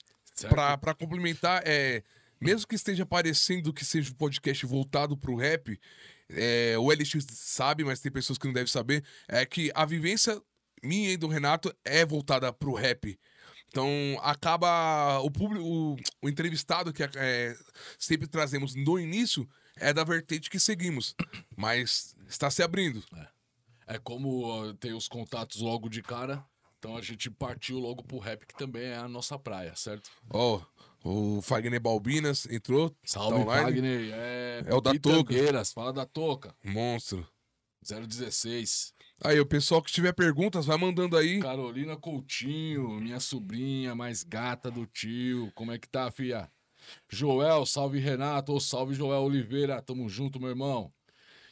[0.49, 2.03] Para complementar, é,
[2.41, 5.79] mesmo que esteja parecendo que seja um podcast voltado para o rap,
[6.31, 10.41] é, o LX sabe, mas tem pessoas que não devem saber, é que a vivência
[10.83, 13.19] minha e do Renato é voltada pro rap.
[13.69, 13.89] Então,
[14.23, 17.57] acaba o público, o, o entrevistado que é,
[17.99, 21.17] sempre trazemos no início é da vertente que seguimos,
[21.57, 23.03] mas está se abrindo.
[23.17, 26.45] É, é como uh, tem os contatos logo de cara,
[26.79, 30.09] então a gente partiu logo pro rap, que também é a nossa praia, certo?
[30.31, 32.97] Ó, oh, o Fagner Balbinas entrou.
[33.05, 34.11] Salve, tá Fagner.
[34.15, 35.35] É, é o da Toca.
[35.67, 36.57] Fala da Toca.
[36.65, 37.29] Monstro.
[37.83, 38.95] 016.
[39.23, 41.41] Aí, o pessoal que tiver perguntas, vai mandando aí.
[41.41, 45.53] Carolina Coutinho, minha sobrinha mais gata do tio.
[45.55, 46.51] Como é que tá, fia?
[47.11, 49.83] Joel, salve Renato, ou salve Joel Oliveira.
[49.83, 50.91] Tamo junto, meu irmão.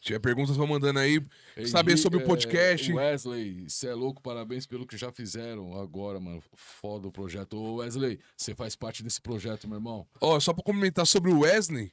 [0.02, 1.24] Tiver perguntas, vão mandando aí.
[1.64, 2.90] saber sobre o podcast.
[2.90, 6.42] É, Wesley, você é louco, parabéns pelo que já fizeram agora, mano.
[6.56, 7.56] Foda o projeto.
[7.56, 10.04] Ô, Wesley, você faz parte desse projeto, meu irmão.
[10.20, 11.92] Ó, oh, só pra comentar sobre o Wesley.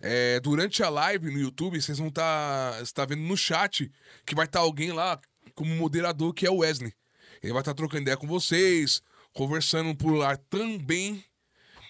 [0.00, 3.92] É, durante a live no YouTube, vocês vão estar tá, tá vendo no chat
[4.24, 5.20] que vai estar tá alguém lá
[5.54, 6.94] como moderador, que é o Wesley.
[7.42, 9.02] Ele vai estar tá trocando ideia com vocês,
[9.34, 11.22] conversando por lá também.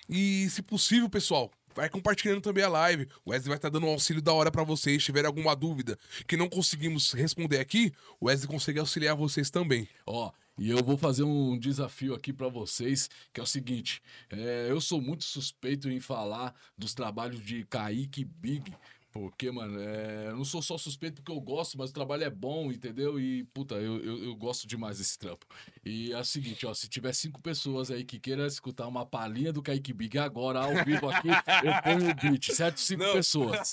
[0.09, 3.09] E, se possível, pessoal, vai compartilhando também a live.
[3.25, 5.03] O Wesley vai estar dando um auxílio da hora pra vocês.
[5.03, 9.89] Se tiver alguma dúvida que não conseguimos responder aqui, o Wesley consegue auxiliar vocês também.
[10.07, 14.67] Ó, e eu vou fazer um desafio aqui pra vocês, que é o seguinte: é,
[14.69, 18.73] eu sou muito suspeito em falar dos trabalhos de Kaique Big.
[19.13, 22.31] Porque, mano, é, eu não sou só suspeito porque eu gosto, mas o trabalho é
[22.31, 23.21] bom, entendeu?
[23.21, 25.45] E, puta, eu, eu, eu gosto demais desse trampo.
[25.85, 29.53] E é o seguinte, ó, se tiver cinco pessoas aí que queiram escutar uma palhinha
[29.53, 31.29] do Kaique Big agora, ao vivo aqui,
[31.63, 32.81] eu ponho o beat, certo?
[32.81, 33.71] Cinco pessoas.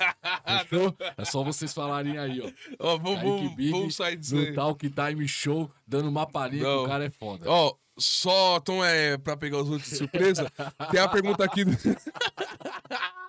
[0.67, 0.95] Fechou?
[1.17, 2.49] É só vocês falarem aí, ó.
[2.79, 4.53] Ó, vamos, Kaique Big vamos sair disso no aí.
[4.53, 6.83] Talk Time Show, dando uma palhinha que Não.
[6.83, 7.49] o cara é foda.
[7.49, 10.51] Ó, só, então é pra pegar os outros de surpresa,
[10.91, 11.63] tem uma pergunta aqui.
[11.63, 11.71] do-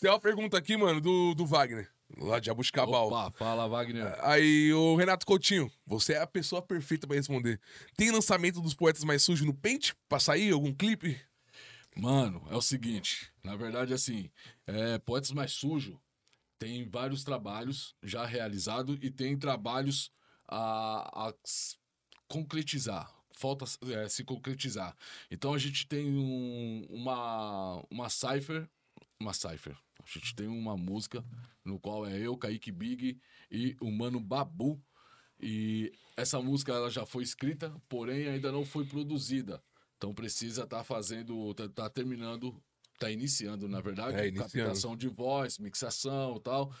[0.00, 3.08] tem uma pergunta aqui, mano, do, do Wagner, lá de Abuscabal.
[3.08, 4.14] Opa, fala, Wagner.
[4.22, 7.60] Aí, o Renato Coutinho, você é a pessoa perfeita pra responder.
[7.96, 9.92] Tem lançamento dos poetas mais sujos no Paint?
[10.08, 11.20] Pra sair algum clipe?
[11.96, 14.30] Mano, é o seguinte, na verdade, assim,
[14.66, 15.98] é, Poetas Mais Sujo
[16.58, 20.10] tem vários trabalhos já realizados e tem trabalhos
[20.46, 21.34] a, a
[22.28, 23.10] concretizar.
[23.32, 24.96] Falta é, se concretizar.
[25.30, 28.68] Então a gente tem um- uma, uma cipher,
[29.20, 29.76] uma cipher.
[30.02, 31.24] A gente tem uma música
[31.64, 33.18] no qual é eu, Kaique Big
[33.50, 34.80] e o Mano Babu.
[35.38, 39.62] E essa música ela já foi escrita, porém ainda não foi produzida.
[39.96, 42.62] Então precisa estar fazendo, tá, tá terminando,
[42.98, 44.52] tá iniciando, na verdade, É, iniciando.
[44.52, 46.74] captação de voz, mixação e tal.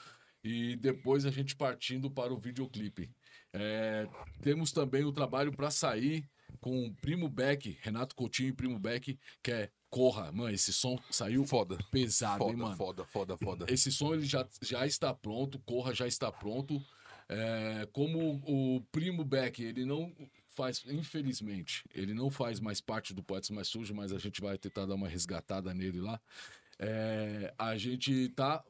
[0.44, 3.10] E depois a gente partindo para o videoclipe.
[3.52, 4.06] É,
[4.42, 6.28] temos também o trabalho para sair
[6.60, 10.30] com o Primo Beck, Renato Coutinho e Primo Beck, que é Corra.
[10.32, 11.78] Mano, esse som saiu Foda.
[11.90, 12.76] pesado, hein, Foda, mano?
[12.76, 13.66] foda, foda, foda.
[13.68, 16.82] Esse som ele já, já está pronto, Corra já está pronto.
[17.28, 20.14] É, como o Primo Beck, ele não
[20.50, 24.56] faz, infelizmente, ele não faz mais parte do Poetas Mais Sujo, mas a gente vai
[24.56, 26.20] tentar dar uma resgatada nele lá.
[26.78, 28.64] É, a gente tá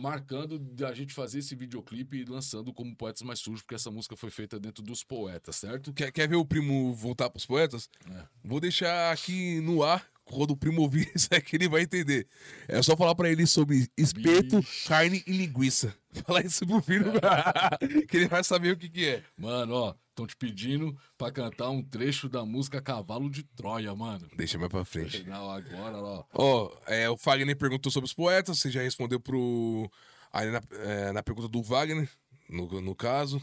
[0.00, 3.90] marcando de a gente fazer esse videoclipe e lançando como Poetas Mais Sujos, porque essa
[3.90, 5.92] música foi feita dentro dos poetas, certo?
[5.92, 7.88] Quer, quer ver o primo voltar pros poetas?
[8.10, 8.24] É.
[8.42, 10.04] Vou deixar aqui no ar.
[10.24, 12.26] Quando o primo ouvir isso aqui, ele vai entender.
[12.68, 14.88] É só falar pra ele sobre espeto, Bicho.
[14.88, 15.92] carne e linguiça.
[16.26, 17.04] Falar isso pro filho,
[18.08, 19.22] que ele vai saber o que, que é.
[19.36, 24.28] Mano, ó, estão te pedindo pra cantar um trecho da música Cavalo de Troia, mano.
[24.36, 25.24] Deixa mais pra frente.
[25.24, 26.24] Não, agora, ó.
[26.34, 29.90] Ó, é, o Fagner perguntou sobre os poetas, você já respondeu pro.
[30.32, 32.08] Aí na, é, na pergunta do Wagner,
[32.48, 33.38] no, no caso.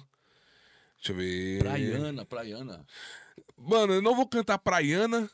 [0.98, 1.60] Deixa eu ver.
[1.60, 2.86] Praiana, Praiana.
[3.58, 5.30] Mano, eu não vou cantar Praiana,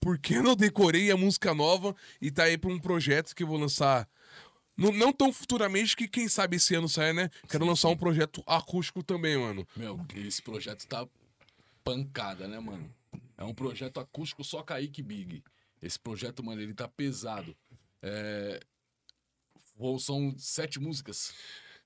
[0.00, 3.46] porque eu não decorei a música nova e tá aí pra um projeto que eu
[3.46, 4.08] vou lançar.
[4.78, 7.28] Não, não tão futuramente que quem sabe esse ano sai, né?
[7.48, 9.66] Quero lançar um projeto acústico também, mano.
[9.76, 11.06] Meu, esse projeto tá
[11.82, 12.88] pancada, né, mano?
[13.36, 15.42] É um projeto acústico só Kaique Big.
[15.82, 17.56] Esse projeto, mano, ele tá pesado.
[18.00, 18.60] É...
[20.00, 21.32] São sete músicas,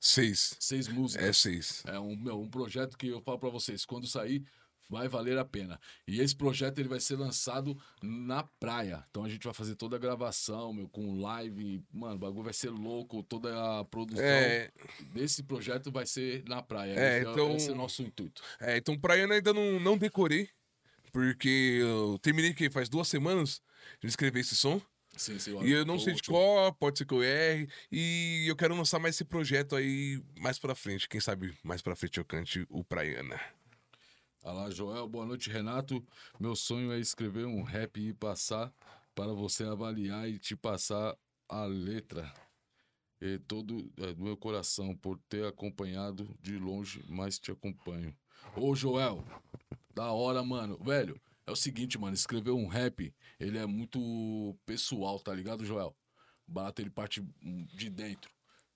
[0.00, 0.57] Seis.
[0.59, 1.26] seis músicas.
[1.26, 1.83] É seis.
[1.87, 4.44] É um, meu, um projeto que eu falo pra vocês, quando sair,
[4.88, 5.81] vai valer a pena.
[6.07, 9.05] E esse projeto ele vai ser lançado na praia.
[9.11, 11.83] Então a gente vai fazer toda a gravação, meu, com live.
[11.92, 14.71] Mano, o bagulho vai ser louco, toda a produção É,
[15.14, 16.92] desse projeto vai ser na praia.
[16.99, 18.42] É, Esse então- Esse é o nosso intuito.
[18.61, 20.49] é, então Praiana ainda não, não decorei,
[21.12, 23.61] porque eu terminei que faz duas semanas
[24.01, 24.81] de escrever esse som.
[25.14, 27.68] Sim, sim, E eu não sei de qual, pode ser que eu erre.
[27.90, 31.07] E eu quero lançar mais esse projeto aí mais pra frente.
[31.07, 33.38] Quem sabe mais pra frente eu cante o Praiana.
[34.44, 35.07] Olá, Joel.
[35.07, 36.05] Boa noite, Renato.
[36.40, 38.74] Meu sonho é escrever um rap e passar
[39.14, 41.16] para você avaliar e te passar
[41.48, 42.35] a letra.
[43.20, 48.12] E todo é, do meu coração por ter acompanhado de longe, mas te acompanho.
[48.57, 49.24] Ô, Joel,
[49.94, 50.76] da hora, mano.
[50.83, 55.96] Velho, é o seguinte, mano, escrever um rap, ele é muito pessoal, tá ligado, Joel?
[56.48, 57.24] Barato ele parte
[57.76, 58.28] de dentro.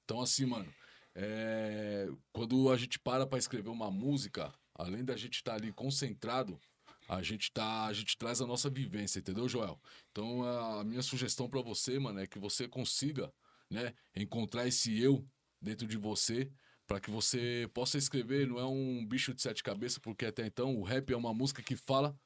[0.04, 0.72] Então, assim, mano,
[1.12, 6.60] é, quando a gente para pra escrever uma música, além da gente estar ali concentrado,
[7.08, 9.80] a gente tá, a gente traz a nossa vivência, entendeu, Joel?
[10.10, 13.32] Então, a minha sugestão pra você, mano, é que você consiga,
[13.70, 15.26] né, encontrar esse eu
[15.60, 16.50] dentro de você,
[16.86, 20.76] pra que você possa escrever, não é um bicho de sete cabeças, porque até então
[20.76, 22.18] o rap é uma música que fala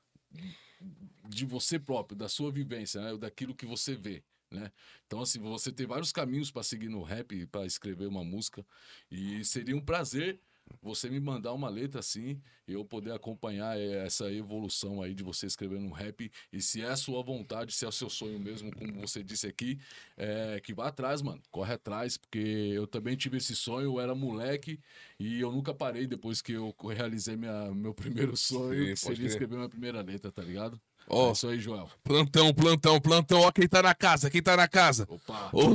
[1.28, 3.16] de você próprio, da sua vivência, né?
[3.16, 4.24] daquilo que você vê.
[4.50, 4.72] Né?
[5.06, 8.66] Então, assim, você tem vários caminhos para seguir no rap, para escrever uma música,
[9.10, 10.40] e seria um prazer
[10.82, 15.46] você me mandar uma letra assim eu poder acompanhar eh, essa evolução aí de você
[15.46, 16.30] escrevendo um rap.
[16.52, 19.46] E se é a sua vontade, se é o seu sonho mesmo, como você disse
[19.46, 19.78] aqui,
[20.16, 21.42] é, que vá atrás, mano.
[21.50, 24.78] Corre atrás, porque eu também tive esse sonho, eu era moleque
[25.18, 29.26] e eu nunca parei depois que eu realizei minha, meu primeiro sonho, Sim, que seria
[29.26, 30.80] escrever minha primeira letra, tá ligado?
[31.10, 31.88] Ó, É isso aí, Joel.
[32.04, 33.40] plantão, plantão, plantão.
[33.40, 35.06] Ó, quem tá na casa, quem tá na casa?
[35.08, 35.50] Opa.
[35.52, 35.72] Ô,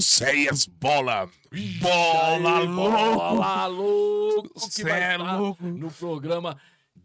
[0.80, 1.30] Bola.
[1.82, 2.92] Bola Aí, louco.
[2.92, 4.54] Bola louco!
[4.54, 5.64] Que Cê é louco.
[5.66, 6.58] no programa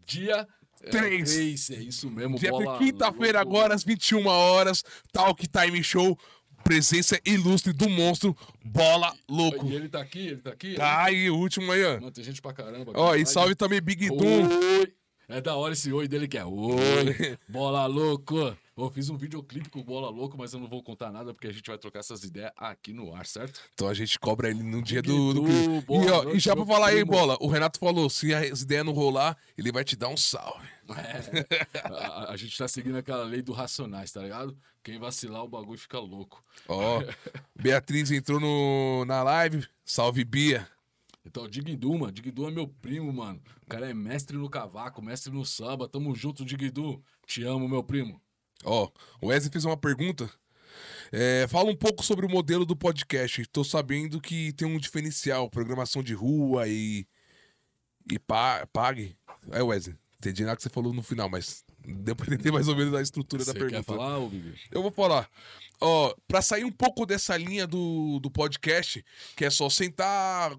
[0.05, 0.47] dia
[0.89, 1.35] Três.
[1.35, 1.69] 3.
[1.71, 6.17] É isso mesmo, Dia bola quinta-feira agora, às 21 horas, Talk Time Show.
[6.63, 9.65] Presença ilustre do monstro Bola Louco.
[9.67, 10.75] E ele tá aqui, ele tá aqui?
[10.75, 11.93] Tá aí, o último aí, ó.
[11.95, 12.91] Mano, tem gente pra caramba.
[12.95, 14.47] Ó, e salve também Big Doom.
[14.47, 14.93] Oi!
[15.31, 18.55] É da hora esse oi dele que é oi, bola louco.
[18.77, 21.47] Eu fiz um videoclipe com o Bola Louco, mas eu não vou contar nada porque
[21.47, 23.59] a gente vai trocar essas ideias aqui no ar, certo?
[23.73, 26.55] Então a gente cobra ele no dia do, do boa E, ó, noite, e já
[26.55, 27.11] pra falar aí, primo.
[27.11, 30.67] bola, o Renato falou: se as ideias não rolar, ele vai te dar um salve.
[30.89, 31.77] É.
[31.83, 34.57] a, a gente tá seguindo aquela lei do Racionais, tá ligado?
[34.83, 36.43] Quem vacilar, o bagulho fica louco.
[36.67, 37.03] Ó,
[37.55, 39.67] Beatriz entrou no, na live.
[39.85, 40.67] Salve, Bia.
[41.25, 42.11] Então, Digdu, mano.
[42.11, 43.41] Digdu é meu primo, mano.
[43.63, 45.87] O cara é mestre no cavaco, mestre no samba.
[45.87, 47.03] Tamo junto, Digdu.
[47.25, 48.21] Te amo, meu primo.
[48.63, 48.89] Ó,
[49.21, 50.29] o Wesley fez uma pergunta.
[51.11, 53.45] É, fala um pouco sobre o modelo do podcast.
[53.47, 57.05] Tô sabendo que tem um diferencial, programação de rua e.
[58.11, 59.15] e pa, pague.
[59.51, 62.75] É, Wesley, entendi nada que você falou no final, mas deu pra entender mais ou
[62.75, 63.77] menos a estrutura da Você pergunta.
[63.77, 64.53] quer falar, Big?
[64.71, 65.29] Eu vou falar.
[65.79, 69.03] Ó, pra sair um pouco dessa linha do, do podcast,
[69.35, 70.55] que é só sentar,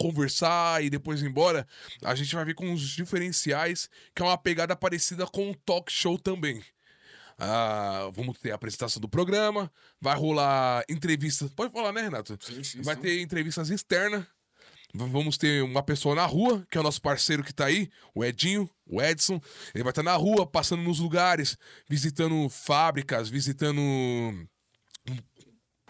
[0.00, 1.66] conversar e depois ir embora,
[2.02, 5.92] a gente vai vir com uns diferenciais, que é uma pegada parecida com um talk
[5.92, 6.64] show também.
[7.38, 11.50] Ah, vamos ter a apresentação do programa, vai rolar entrevistas.
[11.50, 12.38] Pode falar, né, Renato?
[12.40, 13.02] Sim, sim, vai sim.
[13.02, 14.24] ter entrevistas externas.
[14.92, 18.24] Vamos ter uma pessoa na rua, que é o nosso parceiro que tá aí, o
[18.24, 19.40] Edinho, o Edson.
[19.72, 21.56] Ele vai estar na rua, passando nos lugares,
[21.88, 23.80] visitando fábricas, visitando.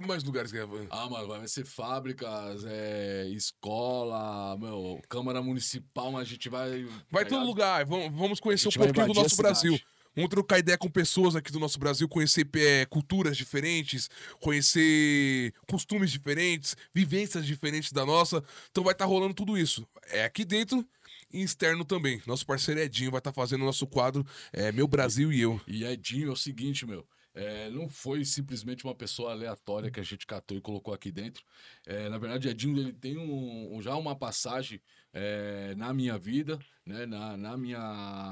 [0.06, 0.66] Mais lugares que é?
[0.90, 6.86] Ah, mano, vai ser fábricas, é, escola, meu, Câmara Municipal, mas a gente vai.
[7.10, 7.84] Vai tá todo lugar.
[7.84, 9.72] Vamos, vamos conhecer um pouquinho do nosso Brasil.
[9.72, 10.00] cidade.
[10.14, 14.10] Vamos trocar ideia com pessoas aqui do nosso Brasil, conhecer é, culturas diferentes,
[14.40, 18.42] conhecer costumes diferentes, vivências diferentes da nossa.
[18.70, 19.86] Então vai estar rolando tudo isso.
[20.08, 20.84] É aqui dentro
[21.32, 22.20] e externo também.
[22.26, 25.60] Nosso parceiro Edinho vai estar fazendo o nosso quadro é, Meu Brasil e Eu.
[25.66, 27.06] E Edinho é o seguinte, meu.
[27.34, 31.44] É, não foi simplesmente uma pessoa aleatória que a gente catou e colocou aqui dentro.
[31.86, 34.80] É, na verdade, Edinho ele tem um, um- já uma passagem
[35.12, 37.78] é, na minha vida, né, na, na minha,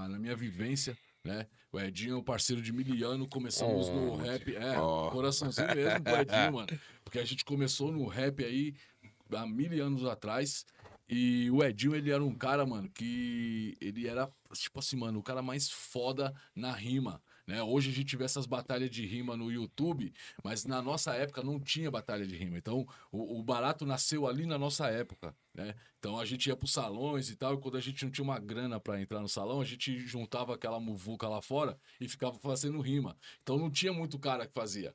[0.08, 0.96] na minha vivência.
[1.24, 1.46] Né?
[1.72, 4.54] O Edinho é um parceiro de miliano, começamos no rap.
[4.56, 5.10] É, Oh.
[5.10, 6.68] coraçãozinho mesmo pro Edinho, mano.
[7.04, 8.74] Porque a gente começou no rap aí
[9.32, 10.64] há mil anos atrás.
[11.08, 15.22] E o Edinho, ele era um cara, mano, que ele era, tipo assim, mano, o
[15.22, 17.20] cara mais foda na rima.
[17.48, 17.62] Né?
[17.62, 20.12] Hoje a gente vê essas batalhas de rima no YouTube,
[20.44, 22.58] mas na nossa época não tinha batalha de rima.
[22.58, 25.34] Então o, o barato nasceu ali na nossa época.
[25.54, 25.74] Né?
[25.98, 28.38] Então a gente ia pros salões e tal, e quando a gente não tinha uma
[28.38, 32.82] grana pra entrar no salão, a gente juntava aquela muvuca lá fora e ficava fazendo
[32.82, 33.16] rima.
[33.42, 34.94] Então não tinha muito cara que fazia.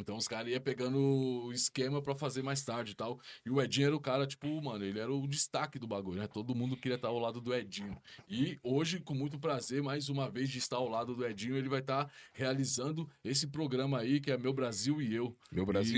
[0.00, 3.20] Então os caras iam pegando o esquema pra fazer mais tarde e tal.
[3.44, 6.26] E o Edinho era o cara, tipo, mano, ele era o destaque do bagulho, né?
[6.26, 7.96] Todo mundo queria estar ao lado do Edinho.
[8.28, 11.68] E hoje, com muito prazer, mais uma vez de estar ao lado do Edinho, ele
[11.68, 15.36] vai estar realizando esse programa aí, que é Meu Brasil e Eu.
[15.52, 15.94] Meu Brasil.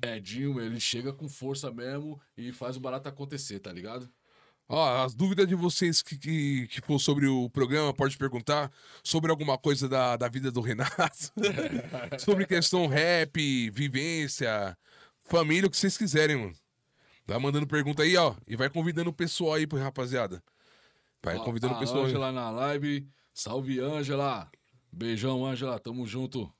[0.00, 4.10] Edinho, ele chega com força mesmo e faz o barato acontecer, tá ligado?
[4.74, 8.72] Ó, as dúvidas de vocês que, que, que for sobre o programa, pode perguntar
[9.04, 11.30] sobre alguma coisa da, da vida do Renato,
[12.18, 14.74] sobre questão rap, vivência,
[15.24, 16.54] família, o que vocês quiserem, mano.
[17.26, 20.42] Vai mandando pergunta aí, ó, e vai convidando o pessoal aí, rapaziada.
[21.22, 22.06] Vai Ó, convidando o pessoal aí.
[22.06, 23.06] Ângela na live.
[23.34, 24.50] Salve, Ângela.
[24.90, 25.78] Beijão, Ângela.
[25.78, 26.50] Tamo junto.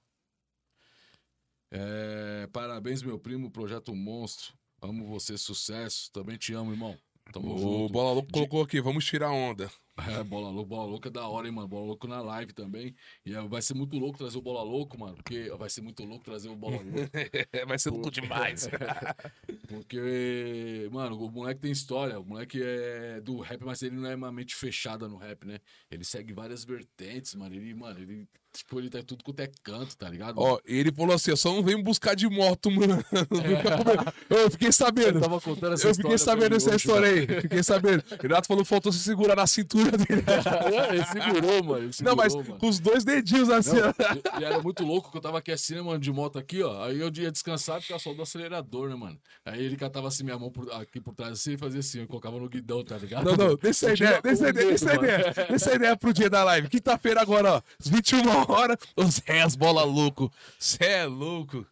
[1.70, 3.51] É, parabéns, meu primo.
[3.51, 4.55] Projeto Monstro.
[4.83, 6.12] Amo você, sucesso.
[6.12, 6.96] Também te amo, irmão.
[7.33, 7.92] Tamo O junto.
[7.92, 9.71] Bola Louco colocou aqui, vamos tirar onda.
[10.09, 11.69] É, bola louco, bola louca é da hora, hein, mano.
[11.69, 12.95] Bola louco na live também.
[13.25, 15.15] E é, vai ser muito louco trazer o bola louco, mano.
[15.17, 16.83] Porque vai ser muito louco trazer o bola louco.
[17.67, 18.69] Vai ser louco demais.
[19.69, 22.19] Porque, mano, o moleque tem história.
[22.19, 25.59] O moleque é do rap, mas ele não é uma mente fechada no rap, né?
[25.91, 27.55] Ele segue várias vertentes, mano.
[27.55, 30.38] Ele, mano, ele, tipo, ele tá tudo quanto é canto, tá ligado?
[30.38, 33.03] Ó, ele falou assim, eu só não vem me buscar de moto, mano.
[34.29, 35.19] Eu fiquei sabendo.
[35.19, 37.33] Eu tava contando essa Eu fiquei sabendo essa hoje, história mano.
[37.33, 37.41] aí.
[37.43, 38.05] Fiquei sabendo.
[38.21, 39.91] Renato falou faltou se segurar na cintura.
[39.98, 41.78] Ele segurou, mano.
[41.78, 42.57] Ele Não, segurou, mas mano.
[42.59, 43.76] com os dois dedinhos assim.
[43.76, 44.40] Não, ó.
[44.40, 46.85] e- era muito louco que eu tava aqui assim, né, mano, de moto aqui, ó.
[46.85, 49.18] Aí eu ia descansar e ficava só do acelerador, né, mano?
[49.44, 52.07] Aí ele catava assim minha mão por- aqui por trás assim e fazia assim, eu
[52.07, 53.24] colocava no guidão, tá ligado?
[53.24, 55.35] Não, não, deixa a ideia, deixa a ideia, deixa a ideia.
[55.48, 56.68] Deixa a ideia pro dia da live.
[56.68, 57.62] Quinta-feira agora, ó.
[57.81, 60.31] Às 21 horas, os réus bola louco.
[60.59, 61.66] Cê é louco.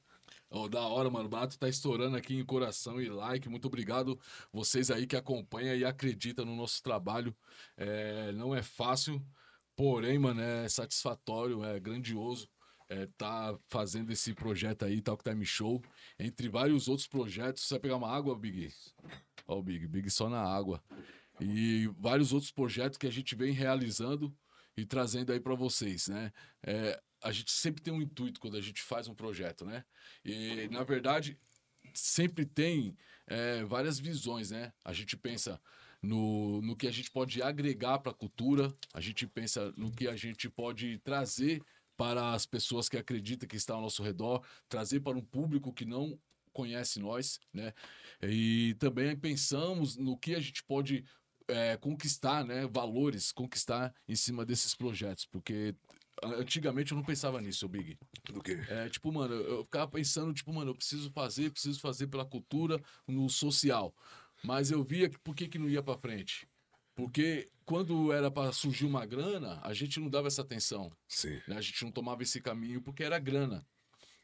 [0.50, 1.26] Ó, da hora, mano.
[1.26, 3.48] O barato tá estourando aqui em coração e like.
[3.48, 4.18] Muito obrigado
[4.52, 7.34] vocês aí que acompanham e acreditam no nosso trabalho.
[7.76, 9.24] É, não é fácil,
[9.76, 12.50] Porém, mano, é satisfatório, é grandioso
[12.90, 15.80] é, tá fazendo esse projeto aí, Talk Time Show,
[16.18, 17.62] entre vários outros projetos.
[17.62, 18.68] Você vai pegar uma água, Big?
[19.46, 20.82] Ó, o Big, Big só na água.
[21.40, 24.34] E vários outros projetos que a gente vem realizando
[24.81, 26.33] e trazendo aí para vocês, né?
[26.62, 29.85] É, a gente sempre tem um intuito quando a gente faz um projeto, né?
[30.25, 31.38] E, na verdade,
[31.93, 34.73] sempre tem é, várias visões, né?
[34.85, 35.61] A gente pensa
[36.03, 40.09] no, no que a gente pode agregar para a cultura, a gente pensa no que
[40.09, 41.62] a gente pode trazer
[41.97, 45.85] para as pessoas que acreditam que está ao nosso redor, trazer para um público que
[45.85, 46.19] não
[46.53, 47.75] conhece nós, né?
[48.23, 51.05] E também pensamos no que a gente pode
[51.50, 52.66] é, conquistar, né?
[52.66, 55.74] Valores, conquistar em cima desses projetos, porque
[56.22, 57.98] antigamente eu não pensava nisso, Big.
[58.24, 58.58] Do quê?
[58.68, 62.80] É, tipo, mano, eu ficava pensando, tipo, mano, eu preciso fazer, preciso fazer pela cultura,
[63.06, 63.94] no social.
[64.42, 66.48] Mas eu via que por que, que não ia para frente?
[66.94, 70.92] Porque quando era para surgir uma grana, a gente não dava essa atenção.
[71.08, 71.40] Sim.
[71.46, 71.56] Né?
[71.56, 73.64] A gente não tomava esse caminho porque era grana.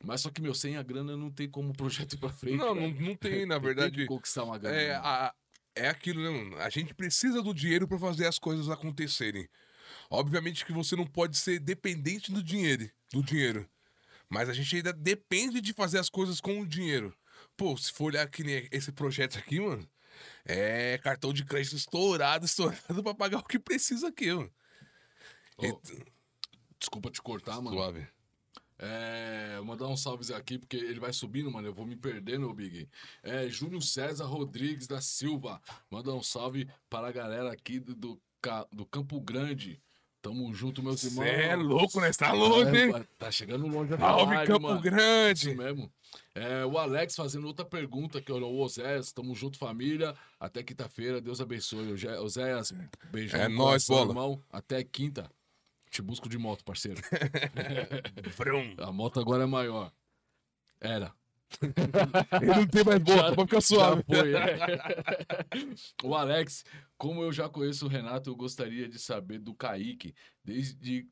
[0.04, 2.56] Mas só que, meu, sem a grana não tem como o projeto ir pra frente.
[2.56, 3.96] Não, não, não, tem, na verdade.
[3.96, 4.76] Tem que conquistar uma grana.
[4.76, 5.34] É, a,
[5.76, 6.56] é aquilo, né, mano?
[6.58, 9.48] A gente precisa do dinheiro para fazer as coisas acontecerem.
[10.10, 13.68] Obviamente que você não pode ser dependente do dinheiro, do dinheiro.
[14.28, 17.16] Mas a gente ainda depende de fazer as coisas com o dinheiro.
[17.56, 19.88] Pô, se for olhar que nem esse projeto aqui, mano,
[20.44, 24.50] é cartão de crédito estourado, estourado pra pagar o que precisa aqui, mano.
[25.58, 25.80] Oh,
[26.78, 27.76] desculpa te cortar, mano.
[27.76, 28.08] Suave.
[28.78, 31.68] É, mandar um salve aqui, porque ele vai subindo, mano.
[31.68, 32.88] Eu vou me perdendo, Big.
[33.22, 35.60] É, Júlio César Rodrigues da Silva.
[35.90, 38.20] Manda um salve para a galera aqui do, do,
[38.72, 39.80] do Campo Grande.
[40.26, 41.24] Tamo junto, meus irmãos.
[41.24, 42.10] Você é louco, né?
[42.12, 42.92] Tá longe, hein?
[42.96, 44.80] É, tá chegando longe a Salve, Campo mano.
[44.80, 45.50] Grande.
[45.50, 45.92] Isso mesmo.
[46.34, 50.16] É, o Alex fazendo outra pergunta que o Oséias, tamo junto, família.
[50.40, 51.92] Até quinta-feira, Deus abençoe.
[52.20, 52.74] Oséias,
[53.10, 53.40] beijão.
[53.40, 54.10] É nóis, bola.
[54.10, 54.42] Irmão.
[54.50, 55.30] Até quinta.
[55.96, 57.00] Te busco de moto, parceiro.
[58.76, 59.90] a moto agora é maior.
[60.78, 61.14] Era.
[62.42, 64.02] Ele não tem mais moto, pode ficar suave.
[64.02, 64.58] Foi, é.
[66.04, 66.66] o Alex,
[66.98, 71.08] como eu já conheço o Renato, eu gostaria de saber do Kaique, desde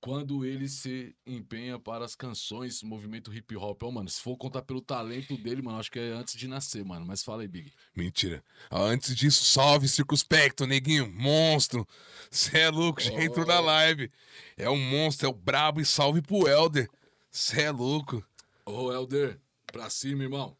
[0.00, 3.82] quando ele se empenha para as canções, movimento hip hop.
[3.82, 6.46] Ó, oh, mano, se for contar pelo talento dele, mano, acho que é antes de
[6.46, 7.04] nascer, mano.
[7.06, 7.72] Mas fala aí, Big.
[7.94, 8.44] Mentira.
[8.70, 11.86] Antes disso, salve circunspecto, neguinho, monstro.
[12.30, 13.20] Cê é louco, já oh.
[13.20, 14.10] entrou na live.
[14.56, 16.88] É um monstro, é o brabo e salve pro Elder.
[17.30, 18.24] Cê é louco.
[18.64, 20.56] Ô, oh, Elder, pra cima, irmão.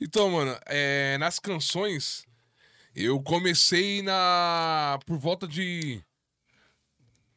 [0.00, 2.26] Então, mano, é, nas canções,
[2.94, 4.98] eu comecei na.
[5.06, 6.02] por volta de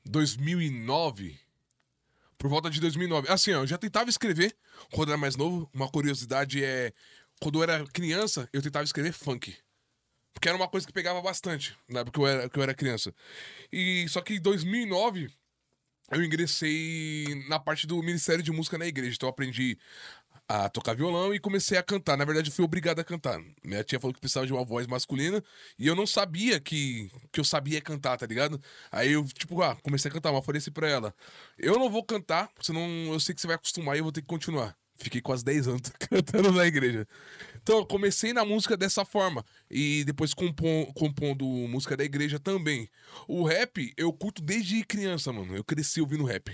[0.06, 1.40] 2009.
[2.38, 3.30] Por volta de 2009.
[3.30, 4.56] Assim, eu já tentava escrever
[4.92, 5.70] quando era mais novo.
[5.74, 6.94] Uma curiosidade é.
[7.40, 9.56] Quando eu era criança, eu tentava escrever funk.
[10.34, 12.74] Porque era uma coisa que pegava bastante, na época que eu era, que eu era
[12.74, 13.14] criança.
[13.72, 15.30] E só que em 2009
[16.12, 19.16] eu ingressei na parte do Ministério de Música na igreja.
[19.16, 19.78] Então eu aprendi
[20.52, 22.18] a tocar violão e comecei a cantar.
[22.18, 23.40] Na verdade, eu fui obrigado a cantar.
[23.64, 25.42] Minha tia falou que precisava de uma voz masculina
[25.80, 28.62] e eu não sabia que, que eu sabia cantar, tá ligado?
[28.92, 31.16] Aí eu, tipo, ah, comecei a cantar, mas falei assim pra ela:
[31.58, 32.82] eu não vou cantar, senão
[33.14, 34.76] eu sei que você vai acostumar e eu vou ter que continuar.
[34.98, 37.08] Fiquei quase 10 anos cantando na igreja.
[37.64, 39.44] Então, eu comecei na música dessa forma.
[39.70, 42.88] E depois compon, compondo música da igreja também.
[43.28, 45.56] O rap, eu curto desde criança, mano.
[45.56, 46.52] Eu cresci ouvindo rap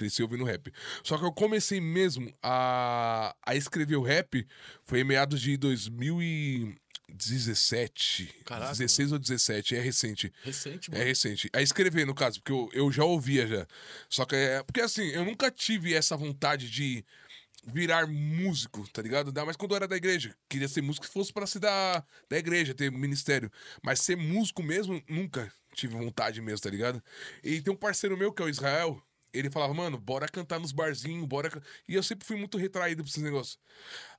[0.00, 0.72] cresci ouvindo rap.
[1.04, 4.48] Só que eu comecei mesmo a, a escrever o rap
[4.86, 8.34] foi em meados de 2017.
[8.46, 9.16] Caraca, 16 mano.
[9.16, 10.32] ou 17, é recente.
[10.42, 11.02] Recente, mano.
[11.02, 11.50] É recente.
[11.52, 13.66] A escrever, no caso, porque eu, eu já ouvia já.
[14.08, 14.62] Só que é.
[14.62, 17.04] Porque assim, eu nunca tive essa vontade de
[17.62, 19.30] virar músico, tá ligado?
[19.44, 20.34] Mais quando eu era da igreja.
[20.48, 23.52] Queria ser músico que fosse para ser da, da igreja, ter ministério.
[23.82, 27.04] Mas ser músico mesmo, nunca tive vontade mesmo, tá ligado?
[27.44, 28.98] E tem um parceiro meu que é o Israel
[29.32, 31.50] ele falava, mano, bora cantar nos barzinhos, bora.
[31.88, 33.58] E eu sempre fui muito retraído pra esses negócios.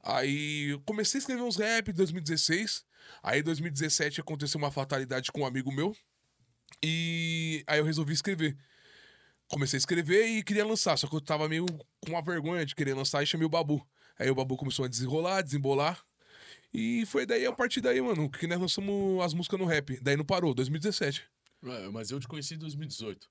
[0.01, 2.83] Aí eu comecei a escrever uns rap em 2016.
[3.23, 5.95] Aí em 2017 aconteceu uma fatalidade com um amigo meu.
[6.83, 8.57] E aí eu resolvi escrever.
[9.49, 11.65] Comecei a escrever e queria lançar, só que eu tava meio
[11.99, 13.85] com uma vergonha de querer lançar e chamei o Babu.
[14.17, 16.01] Aí o Babu começou a desenrolar, desembolar.
[16.73, 19.99] E foi daí, a partir daí, mano, que nós lançamos as músicas no rap.
[20.01, 21.27] Daí não parou, 2017.
[21.91, 23.29] Mas eu te conheci em 2018.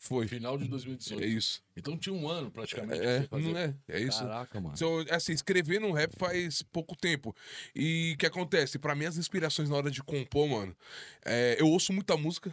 [0.00, 0.26] Foi.
[0.26, 1.22] Final de 2018.
[1.22, 1.62] É isso.
[1.76, 3.04] Então tinha um ano praticamente.
[3.04, 3.74] É, não é?
[3.86, 4.20] É isso.
[4.20, 4.74] Caraca, mano.
[4.74, 7.36] Então, assim, escrever no rap faz pouco tempo.
[7.76, 8.78] E o que acontece?
[8.78, 10.74] Para mim, as inspirações na hora de compor, mano,
[11.22, 12.52] é, eu ouço muita música.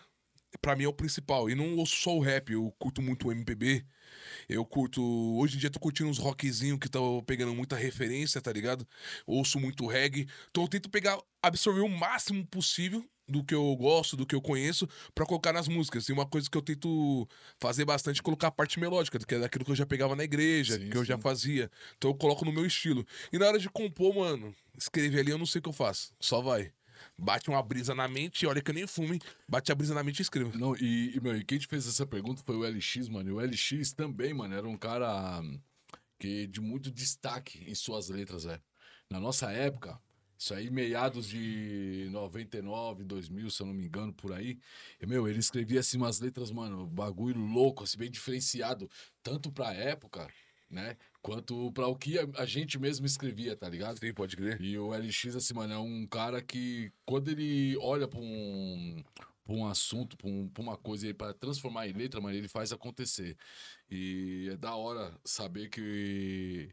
[0.61, 1.49] Pra mim é o principal.
[1.49, 3.85] E não ouço só o rap, eu curto muito o MPB.
[4.49, 5.01] Eu curto.
[5.37, 8.85] Hoje em dia tô curtindo uns rockzinhos que estão pegando muita referência, tá ligado?
[9.25, 10.27] Ouço muito reggae.
[10.49, 14.41] Então eu tento pegar, absorver o máximo possível do que eu gosto, do que eu
[14.41, 16.07] conheço, pra colocar nas músicas.
[16.07, 17.27] E uma coisa que eu tento
[17.59, 20.23] fazer bastante é colocar a parte melódica, que é daquilo que eu já pegava na
[20.23, 21.69] igreja, Sim, que eu já fazia.
[21.97, 23.05] Então eu coloco no meu estilo.
[23.31, 26.13] E na hora de compor, mano, escrever ali, eu não sei o que eu faço.
[26.19, 26.71] Só vai.
[27.17, 29.19] Bate uma brisa na mente, olha que eu nem fumo, hein?
[29.47, 30.57] Bate a brisa na mente e escrevo.
[30.57, 33.29] Não, e, e, meu, e quem te fez essa pergunta foi o LX, mano.
[33.29, 35.59] E o LX também, mano, era um cara hum,
[36.19, 38.61] que de muito destaque em suas letras, velho.
[39.09, 39.99] Na nossa época,
[40.37, 44.59] isso aí, meados de 99, 2000, se eu não me engano, por aí.
[45.01, 48.89] E, meu, ele escrevia assim umas letras, mano, bagulho louco, assim, bem diferenciado.
[49.23, 50.27] Tanto pra época,
[50.69, 50.95] né?
[51.21, 53.97] Quanto pra o que a, a gente mesmo escrevia, tá ligado?
[53.99, 54.61] Sim, pode crer.
[54.61, 59.03] E o LX, assim, mano, é um cara que, quando ele olha pra um,
[59.45, 62.71] pra um assunto, pra, um- pra uma coisa, para transformar em letra, mano, ele faz
[62.71, 63.35] acontecer.
[63.89, 66.69] E é da hora saber que,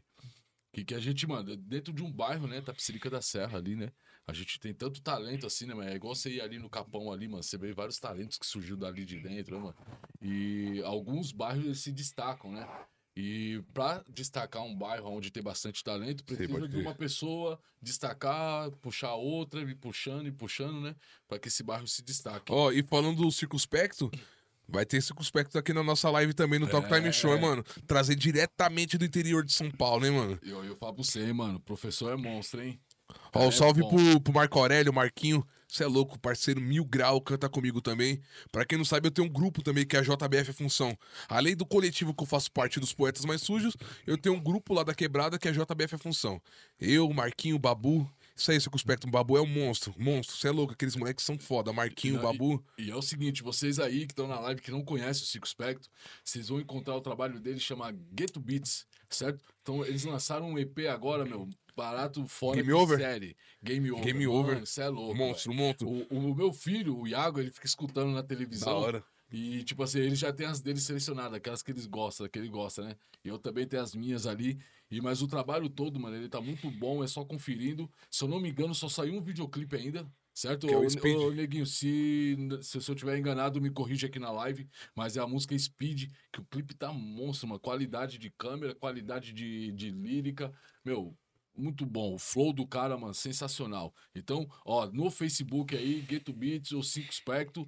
[0.75, 3.93] que, que a gente, mano, dentro de um bairro, né, Tapicirica da Serra ali, né,
[4.27, 7.13] a gente tem tanto talento assim, né, mano, é igual você ir ali no Capão
[7.13, 9.75] ali, mano, você vê vários talentos que surgiu dali de dentro, né, mano,
[10.21, 12.67] e alguns bairros eles se destacam, né,
[13.15, 18.69] e pra destacar um bairro onde tem bastante talento, precisa pode de uma pessoa destacar,
[18.81, 20.95] puxar outra, e puxando e puxando, né?
[21.25, 22.51] Pra que esse bairro se destaque.
[22.51, 24.11] Ó, e falando do circunspecto,
[24.67, 27.11] vai ter circunspecto aqui na nossa live também no Talk Time É.
[27.11, 27.63] Show, hein, mano.
[27.87, 30.39] Trazer diretamente do interior de São Paulo, hein, mano.
[30.43, 31.57] Eu, eu falo pra você, hein, mano.
[31.57, 32.79] O professor é monstro, hein?
[33.33, 33.89] Ó, É salve bom.
[33.89, 35.45] pro, pro Marco Aurélio, Marquinho.
[35.67, 38.19] Você é louco, parceiro Mil Grau, canta comigo também.
[38.51, 40.97] Pra quem não sabe, eu tenho um grupo também que é a JBF Função.
[41.27, 43.75] Além do coletivo que eu faço parte dos Poetas Mais Sujos,
[44.07, 46.41] eu tenho um grupo lá da Quebrada que é a JBF Função.
[46.79, 48.09] Eu, Marquinho, Babu.
[48.35, 49.07] Isso aí, Circunspecto.
[49.07, 49.93] Babu é um monstro.
[49.97, 50.73] Monstro, você é louco.
[50.73, 51.71] Aqueles moleques são foda.
[51.71, 52.63] Marquinho, Não, Babu.
[52.77, 55.47] E é o seguinte, vocês aí que estão na live que não conhecem o Cico
[55.47, 55.89] Spectro,
[56.23, 59.41] vocês vão encontrar o trabalho dele chama Ghetto Beats, certo?
[59.61, 62.97] Então eles lançaram um EP agora, meu, barato fora Game over?
[62.99, 63.37] série.
[63.63, 64.03] Game over.
[64.03, 64.59] Game Mano, over.
[64.65, 65.15] Você é louco.
[65.15, 65.63] monstro, velho.
[65.63, 65.87] monstro.
[65.87, 68.73] O, o meu filho, o Iago, ele fica escutando na Da televisão.
[68.73, 69.03] hora.
[69.31, 72.49] E, tipo assim, ele já tem as dele selecionadas, aquelas que eles gostam, que ele
[72.49, 72.95] gosta, né?
[73.23, 74.59] Eu também tenho as minhas ali.
[74.89, 77.89] E, mas o trabalho todo, mano, ele tá muito bom, é só conferindo.
[78.09, 80.67] Se eu não me engano, só saiu um videoclipe ainda, certo?
[80.67, 84.19] Que é o Ô, ô, Neguinho, se, se, se eu tiver enganado, me corrige aqui
[84.19, 84.69] na live.
[84.95, 87.59] Mas é a música Speed, que o clipe tá monstro, mano.
[87.59, 90.53] Qualidade de câmera, qualidade de, de lírica.
[90.83, 91.17] Meu,
[91.57, 92.13] muito bom.
[92.13, 93.93] O flow do cara, mano, sensacional.
[94.13, 97.67] Então, ó, no Facebook aí, Ghetto Beats ou Cinco Spectro,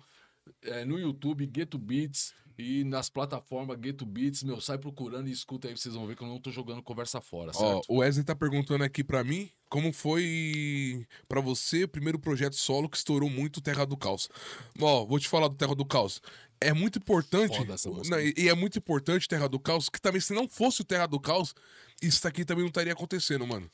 [0.62, 5.68] é, no YouTube, Ghetto Beats e nas plataformas Ghetto Beats, meu, sai procurando e escuta
[5.68, 7.86] aí, vocês vão ver que eu não tô jogando conversa fora, Ó, certo?
[7.88, 12.89] o Wesley tá perguntando aqui pra mim como foi pra você o primeiro projeto solo
[12.89, 14.30] que estourou muito Terra do Caos.
[14.80, 16.22] Ó, vou te falar do Terra do Caos.
[16.60, 17.60] É muito importante.
[18.10, 20.86] Não, e e é muito importante Terra do Caos, que também se não fosse o
[20.86, 21.54] Terra do Caos,
[22.02, 23.70] isso aqui também não estaria acontecendo, mano.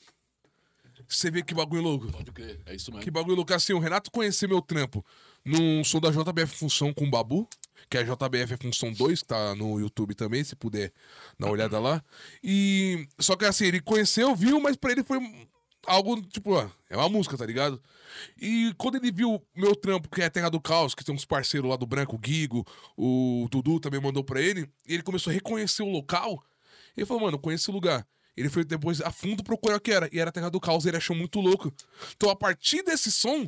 [1.15, 2.11] Você vê que bagulho louco.
[2.11, 3.03] Pode crer, é isso mesmo.
[3.03, 3.53] Que bagulho louco.
[3.53, 5.05] Assim, o Renato conheceu meu trampo
[5.45, 7.47] num som da JBF Função com o Babu,
[7.89, 10.91] que é a JBF Função 2, que tá no YouTube também, se puder
[11.37, 12.03] dar uma olhada lá.
[12.43, 13.07] E.
[13.19, 15.19] Só que assim, ele conheceu, viu, mas pra ele foi
[15.85, 17.81] algo, tipo, ó, é uma música, tá ligado?
[18.39, 21.69] E quando ele viu meu trampo, que é Terra do Caos, que tem uns parceiros
[21.69, 22.65] lá do Branco, o Guigo,
[22.97, 26.43] o Dudu também mandou pra ele, e ele começou a reconhecer o local.
[26.95, 28.07] Ele falou, mano, eu conheço o lugar.
[28.35, 30.09] Ele foi depois a fundo procurar o que era.
[30.11, 31.71] E era Terra do Caos, ele achou muito louco.
[32.15, 33.47] Então, a partir desse som,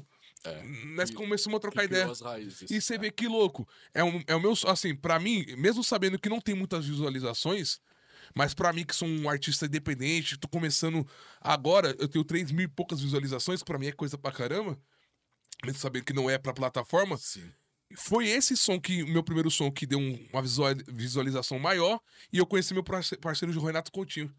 [0.96, 2.06] nós que- começamos a trocar ideia.
[2.24, 2.70] raízes.
[2.70, 3.68] E você vê que louco.
[3.94, 4.54] É, um, é o meu.
[4.68, 7.80] Assim, pra mim, mesmo sabendo que não tem muitas visualizações,
[8.36, 11.08] mas pra mim, que sou um artista independente, tô começando
[11.42, 14.80] agora, eu tenho 3 mil e poucas visualizações, que pra mim é coisa pra caramba.
[15.66, 17.18] Mesmo sabendo que não é pra plataforma.
[17.18, 17.50] Sim.
[17.98, 22.00] Foi esse som que, o meu primeiro som, que deu um- uma visual- visualização maior.
[22.32, 24.32] E eu conheci meu parce- parceiro de Renato Coutinho.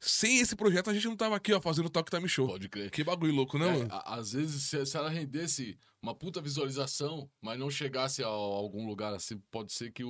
[0.00, 2.46] Sem esse projeto, a gente não tava aqui, ó, fazendo Talk Time Show.
[2.46, 2.90] Pode crer.
[2.90, 3.88] Que bagulho louco, né, É, mano?
[3.92, 8.86] a- às vezes, se, se ela rendesse uma puta visualização, mas não chegasse a algum
[8.86, 10.08] lugar assim, pode ser que o,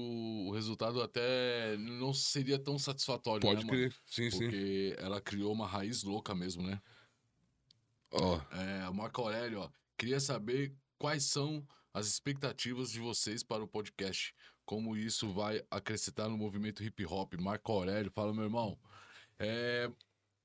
[0.48, 3.40] o resultado até não seria tão satisfatório.
[3.40, 3.80] Pode né, crer.
[3.88, 3.94] mano?
[4.06, 4.38] Sim, sim.
[4.38, 6.78] Porque ela criou uma raiz louca mesmo, né?
[8.12, 13.62] Ó, É, o Marco Aurélio, ó, queria saber quais são as expectativas de vocês para
[13.62, 14.34] o podcast.
[14.66, 17.32] Como isso vai acrescentar no movimento hip hop.
[17.40, 18.78] Marco Aurélio, fala, meu irmão.
[19.38, 19.90] É...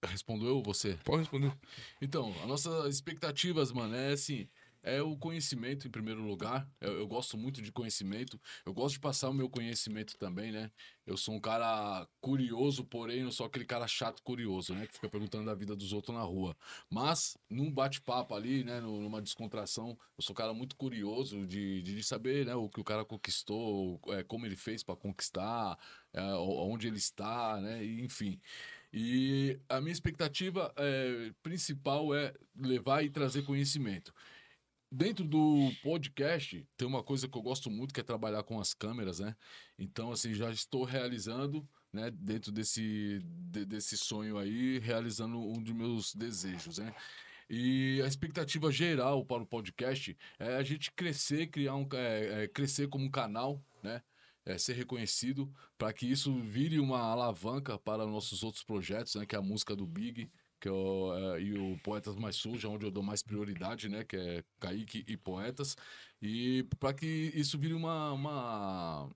[0.06, 0.98] Respondeu eu ou você?
[1.06, 1.54] pode responder.
[2.02, 4.48] Então, as nossas expectativas, mano, é assim.
[4.86, 6.70] É o conhecimento em primeiro lugar.
[6.82, 8.38] Eu, eu gosto muito de conhecimento.
[8.66, 10.70] Eu gosto de passar o meu conhecimento também, né?
[11.06, 14.86] Eu sou um cara curioso, porém não sou aquele cara chato curioso, né?
[14.86, 16.54] Que fica perguntando da vida dos outros na rua.
[16.90, 18.82] Mas, num bate-papo ali, né?
[18.82, 22.54] nu- Numa descontração, eu sou um cara muito curioso de, de, saber, né?
[22.54, 25.80] O que o cara conquistou, é, como ele fez para conquistar,
[26.12, 27.86] é, onde ele está, né?
[27.86, 28.38] E, enfim.
[28.94, 34.14] E a minha expectativa é, principal é levar e trazer conhecimento.
[34.92, 38.74] dentro do podcast, tem uma coisa que eu gosto muito, que é trabalhar com as
[38.76, 39.36] câmeras, né?
[39.80, 45.74] Então, assim, já estou realizando, né, dentro desse, de, desse sonho aí, realizando um dos
[45.74, 46.94] meus desejos, né?
[47.50, 52.48] E a expectativa geral para o podcast é a gente crescer, criar um, é, é,
[52.48, 54.02] crescer como um canal, né?
[54.46, 59.26] É, ser reconhecido para que isso vire uma alavanca para nossos outros projetos, né?
[59.26, 60.30] Que é a música do Big,
[60.60, 64.04] que eu, é, e o Poetas Mais Suja, onde eu dou mais prioridade, né?
[64.04, 65.78] Que é Kaique e Poetas.
[66.22, 69.10] E para que isso vire uma, uma,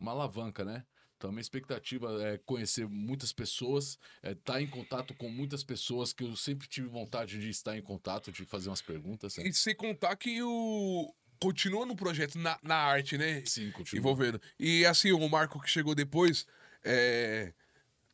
[0.00, 0.84] uma alavanca, né?
[1.22, 6.12] Então, a minha expectativa é conhecer muitas pessoas, é estar em contato com muitas pessoas
[6.12, 9.36] que eu sempre tive vontade de estar em contato, de fazer umas perguntas.
[9.36, 9.46] Né?
[9.46, 11.14] E sem contar que o.
[11.42, 13.42] Continua no projeto, na, na arte, né?
[13.44, 13.98] Sim, continua.
[13.98, 14.40] Envolvendo.
[14.60, 16.46] E assim, o Marco que chegou depois.
[16.84, 17.52] É...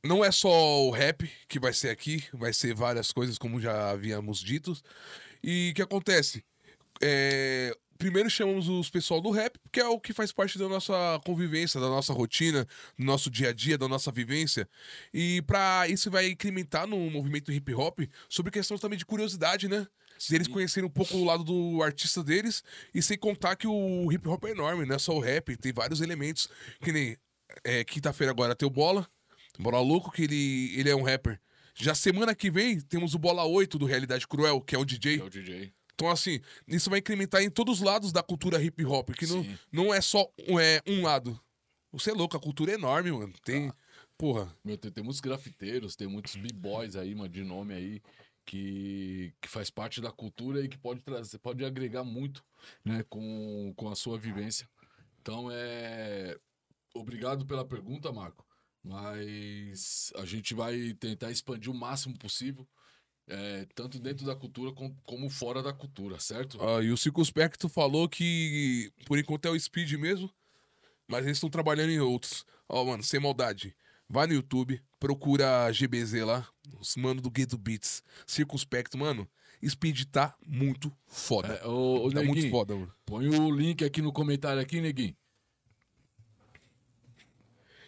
[0.05, 3.91] Não é só o rap que vai ser aqui, vai ser várias coisas, como já
[3.91, 4.75] havíamos dito.
[5.43, 6.45] E o que acontece?
[7.03, 11.21] É, primeiro chamamos os pessoal do rap, que é o que faz parte da nossa
[11.25, 12.65] convivência, da nossa rotina,
[12.97, 14.69] do nosso dia a dia, da nossa vivência.
[15.13, 19.87] E para isso vai incrementar no movimento hip hop sobre questões também de curiosidade, né?
[20.19, 20.35] Sim.
[20.35, 22.63] Eles conhecerem um pouco o lado do artista deles
[22.95, 25.73] e sem contar que o hip hop é enorme, não é só o rap, tem
[25.73, 26.49] vários elementos.
[26.83, 27.17] Que nem
[27.65, 29.09] é, quinta-feira agora tem o Bola,
[29.59, 31.41] Bola Louco, que ele, ele é um rapper.
[31.75, 35.21] Já semana que vem temos o Bola 8 do Realidade Cruel, que é o DJ.
[35.21, 35.73] É o DJ.
[35.95, 39.59] Então, assim, isso vai incrementar em todos os lados da cultura hip hop, que não,
[39.73, 40.29] não é só
[40.61, 41.39] é, um lado.
[41.93, 43.33] Você é louco, a cultura é enorme, mano.
[43.45, 43.69] Tem.
[43.69, 43.75] Ah.
[44.17, 44.53] Porra.
[44.65, 48.03] Meu, tem, tem muitos grafiteiros, tem muitos b-boys aí, mano, de nome aí,
[48.49, 52.43] que, que faz parte da cultura e que pode trazer, pode agregar muito,
[52.83, 54.67] né, com, com a sua vivência.
[55.21, 56.35] Então é.
[56.95, 58.47] Obrigado pela pergunta, Marco.
[58.83, 62.67] Mas a gente vai tentar expandir o máximo possível
[63.29, 64.73] é, tanto dentro da cultura
[65.05, 66.59] como fora da cultura, certo?
[66.63, 70.33] Ah, e o Circunspecto falou que por enquanto é o Speed mesmo,
[71.07, 72.47] mas eles estão trabalhando em outros.
[72.67, 73.77] Ó, oh, mano, sem maldade.
[74.09, 76.49] Vai no YouTube, procura GBZ lá,
[76.81, 79.29] os mano do Gueto Beats, Circunspecto, mano.
[79.67, 81.49] Speed tá muito foda.
[81.49, 82.95] É, ô, ô, tá Neguinho, muito foda, mano.
[83.05, 85.17] Põe o link aqui no comentário aqui, Neguinho.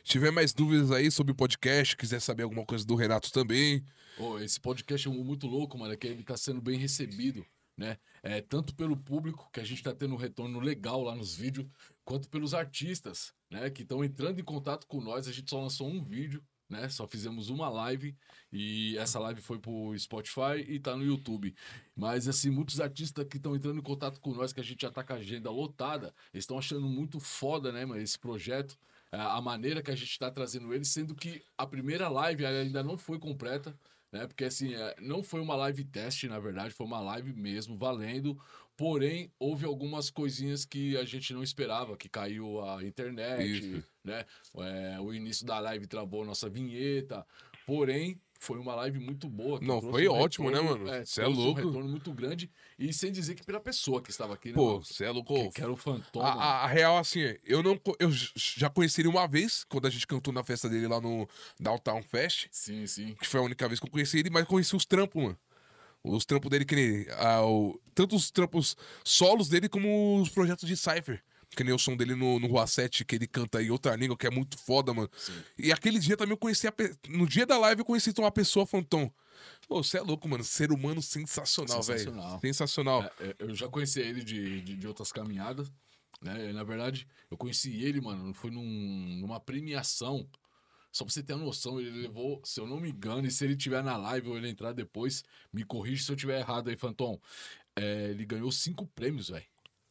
[0.05, 3.85] Se tiver mais dúvidas aí sobre o podcast, quiser saber alguma coisa do Renato também,
[4.19, 7.45] Oh, esse podcast é muito louco, mano, é que ele tá sendo bem recebido,
[7.77, 7.99] né?
[8.23, 11.67] É, tanto pelo público, que a gente tá tendo um retorno legal lá nos vídeos,
[12.05, 13.71] quanto pelos artistas, né?
[13.71, 15.27] Que estão entrando em contato com nós.
[15.27, 16.89] A gente só lançou um vídeo, né?
[16.89, 18.17] Só fizemos uma live
[18.53, 21.55] e essa live foi pro Spotify e tá no YouTube.
[21.97, 24.91] Mas, assim, muitos artistas que estão entrando em contato com nós, que a gente já
[24.91, 28.79] tá com a agenda lotada, estão achando muito foda, né, mano, esse projeto.
[29.13, 32.97] A maneira que a gente tá trazendo eles, sendo que a primeira live ainda não
[32.97, 33.77] foi completa
[34.13, 34.27] né?
[34.27, 38.39] Porque assim, é, não foi uma live teste, na verdade, foi uma live mesmo, valendo.
[38.77, 43.85] Porém, houve algumas coisinhas que a gente não esperava, que caiu a internet, Isso.
[44.03, 44.25] né?
[44.57, 47.27] É, o início da live travou nossa vinheta.
[47.67, 49.61] Porém, foi uma live muito boa.
[49.61, 51.05] Não, foi um ótimo, né, retorno, né, mano?
[51.05, 51.61] Você é, é louco.
[51.61, 52.51] um retorno muito grande.
[52.79, 54.55] E sem dizer que pela pessoa que estava aqui, né?
[54.55, 55.35] Pô, você é louco.
[55.35, 56.27] Que, que era o Fantoma.
[56.27, 57.79] A, a, a, real, assim, eu não.
[57.99, 61.29] Eu já conheci ele uma vez, quando a gente cantou na festa dele lá no
[61.61, 62.49] Downtown Fest.
[62.51, 63.15] Sim, sim.
[63.21, 65.39] Que foi a única vez que eu conheci ele, mas conheci os trampos, mano.
[66.03, 67.07] Os trampos dele, que nem.
[67.19, 68.75] Ah, o, tanto os trampos
[69.05, 71.23] solos dele como os projetos de Cypher.
[71.55, 74.17] Que nem o som dele no, no Rua 7, que ele canta em outra língua,
[74.17, 75.11] que é muito foda, mano.
[75.17, 75.33] Sim.
[75.59, 76.69] E aquele dia também eu conheci.
[76.69, 76.75] A,
[77.09, 79.11] no dia da live eu conheci uma pessoa, Fantom.
[79.69, 80.45] Pô, você é louco, mano.
[80.45, 81.99] Ser humano sensacional, velho.
[81.99, 82.41] Sensacional.
[82.41, 83.03] Sensacional.
[83.21, 85.71] É, é, eu já conheci ele de, de, de, outras caminhadas.
[86.21, 86.53] Né?
[86.53, 88.33] Na verdade, eu conheci ele, mano.
[88.35, 90.29] Foi num, numa premiação.
[90.93, 93.45] Só pra você ter uma noção, ele levou, se eu não me engano, e se
[93.45, 95.23] ele tiver na live ou ele entrar depois,
[95.53, 97.21] me corrige se eu tiver errado aí, Fantom.
[97.77, 99.45] É, ele ganhou cinco prêmios, velho.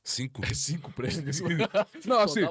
[0.04, 0.44] Cinco?
[0.46, 1.42] É cinco prêmios.
[2.06, 2.42] Não, assim,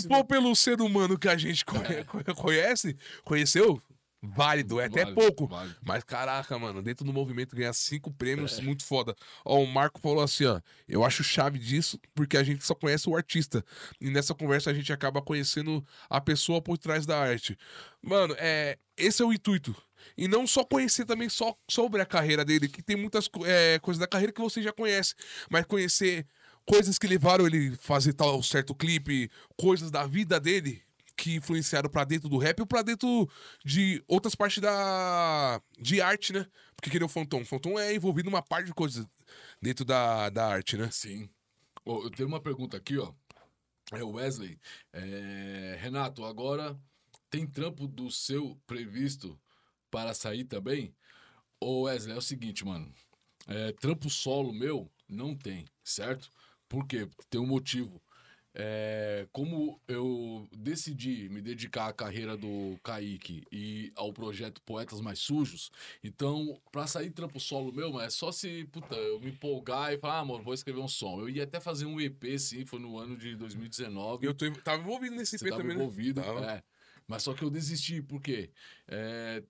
[0.00, 2.34] se for pelo ser humano que a gente é.
[2.34, 3.80] conhece, conheceu,
[4.22, 5.46] válido, é até pouco.
[5.46, 5.76] Válido.
[5.82, 8.62] Mas caraca, mano, dentro do movimento ganhar cinco prêmios, é.
[8.62, 9.14] muito foda.
[9.44, 13.08] Ó, o Marco falou assim, ó, eu acho chave disso porque a gente só conhece
[13.08, 13.64] o artista.
[14.00, 17.56] E nessa conversa a gente acaba conhecendo a pessoa por trás da arte.
[18.02, 19.74] Mano, é, esse é o intuito.
[20.16, 23.98] E não só conhecer também só sobre a carreira dele, que tem muitas é, coisas
[23.98, 25.14] da carreira que você já conhece,
[25.50, 26.26] mas conhecer
[26.66, 30.82] coisas que levaram ele fazer tal certo clipe, coisas da vida dele
[31.16, 33.28] que influenciaram para dentro do rap ou para dentro
[33.64, 36.46] de outras partes da de arte, né?
[36.76, 37.42] Porque queria o Fantom.
[37.42, 39.06] O Fantom é envolvido numa parte de coisas
[39.60, 40.90] dentro da, da arte, né?
[40.90, 41.28] Sim.
[41.84, 43.12] Oh, eu tenho uma pergunta aqui, ó.
[43.92, 44.58] É o Wesley.
[44.92, 45.78] É...
[45.80, 46.78] Renato, agora
[47.30, 49.38] tem trampo do seu previsto
[49.90, 50.94] para sair também?
[51.60, 52.92] Ô Wesley, é o seguinte, mano.
[53.46, 56.30] É, trampo solo meu, Não tem, certo?
[56.68, 57.08] Por quê?
[57.30, 58.00] Tem um motivo.
[58.56, 65.18] É, como eu decidi me dedicar à carreira do Kaique e ao projeto Poetas Mais
[65.18, 65.72] Sujos,
[66.04, 69.98] então, pra sair trampo solo meu, mas é só se, puta, eu me empolgar e
[69.98, 71.18] falar, ah, amor, vou escrever um som.
[71.20, 74.24] Eu ia até fazer um EP, sim, foi no ano de 2019.
[74.24, 75.82] Eu tô, tava envolvido nesse Você EP tava também, né?
[75.82, 76.48] envolvido, Tava.
[76.52, 76.62] é.
[77.08, 78.50] Mas só que eu desisti, por quê?
[78.86, 79.42] É,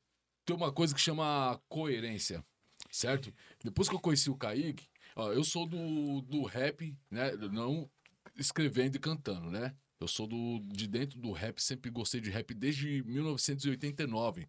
[0.47, 2.43] tem uma coisa que chama coerência,
[2.91, 3.33] certo?
[3.63, 7.33] Depois que eu conheci o Kaique, ó, eu sou do, do rap, né?
[7.53, 7.89] Não
[8.37, 9.75] escrevendo e cantando, né?
[10.01, 14.47] Eu sou do, de dentro do rap, sempre gostei de rap desde 1989.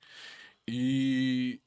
[0.68, 1.62] E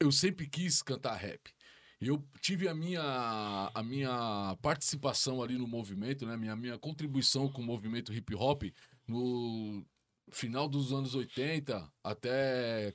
[0.00, 1.54] eu sempre quis cantar rap.
[2.00, 6.36] Eu tive a minha, a minha participação ali no movimento, né?
[6.36, 8.64] Minha, minha contribuição com o movimento hip hop
[9.06, 9.84] no
[10.30, 12.92] final dos anos 80 até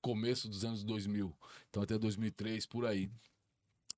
[0.00, 1.36] começo dos anos 2000.
[1.70, 3.10] Então até 2003, por aí.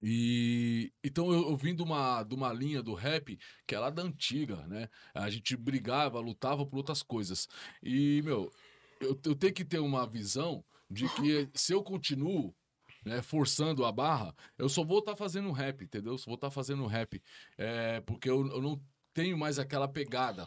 [0.06, 3.88] E então eu, eu vim de uma, de uma linha do rap que é lá
[3.88, 4.86] da antiga, né?
[5.14, 7.48] A gente brigava, lutava por outras coisas.
[7.82, 8.52] E, meu,
[9.00, 12.54] eu, eu tenho que ter uma visão de que se eu continuo
[13.02, 16.18] né, forçando a barra, eu só vou estar fazendo rap, entendeu?
[16.18, 17.22] Só vou estar fazendo rap.
[17.56, 18.78] É, porque eu, eu não
[19.14, 20.46] tenho mais aquela pegada.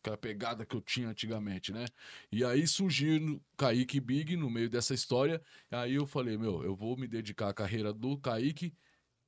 [0.00, 1.84] Aquela pegada que eu tinha antigamente, né?
[2.32, 5.42] E aí surgiu Kaique Big no meio dessa história.
[5.70, 8.72] Aí eu falei, meu, eu vou me dedicar à carreira do Kaique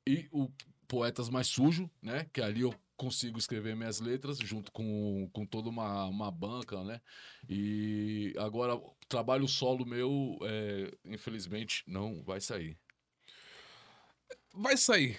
[0.09, 0.49] e o
[0.87, 2.27] Poetas Mais Sujo, né?
[2.33, 7.01] Que ali eu consigo escrever minhas letras junto com, com toda uma, uma banca, né?
[7.49, 12.77] E agora, trabalho solo meu, é, infelizmente, não vai sair.
[14.55, 15.19] Vai sair.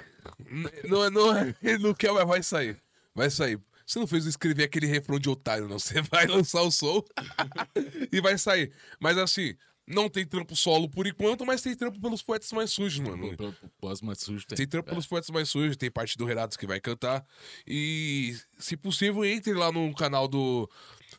[0.84, 2.82] Não, é- não, é- ele não quer, mas vai sair.
[3.16, 3.60] Vai sair.
[3.86, 5.80] Você não fez escrever aquele refrão de otário, não.
[5.80, 7.04] Você vai lançar o som
[8.12, 8.72] e vai sair.
[9.00, 9.56] Mas assim,
[9.90, 13.36] não tem trampo solo por enquanto, mas tem trampo pelos poetas mais sujos, mano.
[14.02, 14.56] Mais Sujos tem.
[14.58, 14.92] Tem trampo É.
[14.92, 17.26] pelos poetas mais sujos, tem parte do Renato que vai cantar.
[17.68, 20.70] E, se possível, entre lá no canal do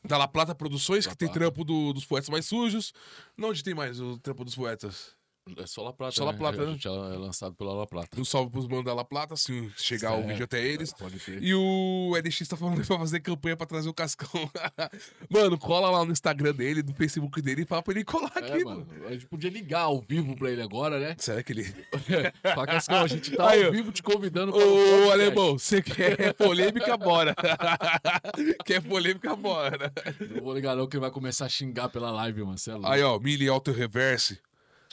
[0.04, 1.40] da La Plata Produções, La que tem Plata.
[1.40, 2.92] trampo do- dos poetas mais sujos.
[3.36, 5.14] Não, onde tem mais o trampo dos poetas?
[5.56, 6.38] É só La Plata, Só La né?
[6.38, 6.72] Plata, A né?
[6.72, 8.20] gente é lançado pela La Plata.
[8.20, 10.92] Um salve pros manos da La Plata, se chegar o É, vídeo até eles.
[10.92, 11.42] Pode crer.
[11.42, 14.28] E o LX tá falando pra fazer campanha pra trazer o Cascão.
[15.30, 18.38] mano, cola lá no Instagram dele, no Facebook dele e fala pra ele colar É,
[18.40, 19.06] aqui, mano, mano.
[19.08, 21.14] a gente podia ligar ao vivo pra ele agora, né?
[21.18, 21.64] Será que ele.
[22.54, 25.10] Fala, Cascão, a gente tá Aí, ao vivo te convidando Ô, podcast.
[25.12, 27.34] alemão, você quer polêmica, bora.
[28.64, 29.92] quer polêmica, bora.
[30.34, 32.58] Não vou ligar não que ele vai começar a xingar pela live, mano.
[32.58, 32.88] Cê é louco.
[32.88, 34.38] Aí, ó, Mili Auto Reverse.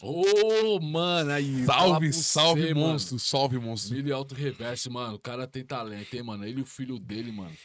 [0.02, 1.66] Ô, mano, aí.
[1.66, 2.88] Salve, salve, você, mano.
[2.88, 3.20] monstro.
[3.20, 3.96] Salve, monstro.
[3.96, 5.16] Milho Alto Reverse, mano.
[5.16, 6.46] O cara tem talento, hein, mano?
[6.46, 7.56] Ele e o filho dele, mano.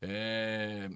[0.00, 0.88] É...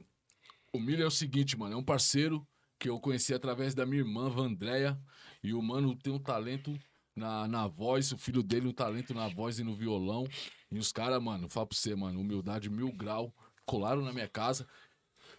[0.72, 1.74] O Milho é o seguinte, mano.
[1.74, 2.46] É um parceiro
[2.78, 4.98] que eu conheci através da minha irmã, Vandréia.
[5.42, 6.78] E o mano tem um talento
[7.14, 8.12] na, na voz.
[8.12, 10.26] O filho dele, um talento na voz e no violão.
[10.70, 12.20] E os caras, mano, fala pra você, mano.
[12.20, 13.34] Humildade mil grau.
[13.66, 14.66] Colaram na minha casa.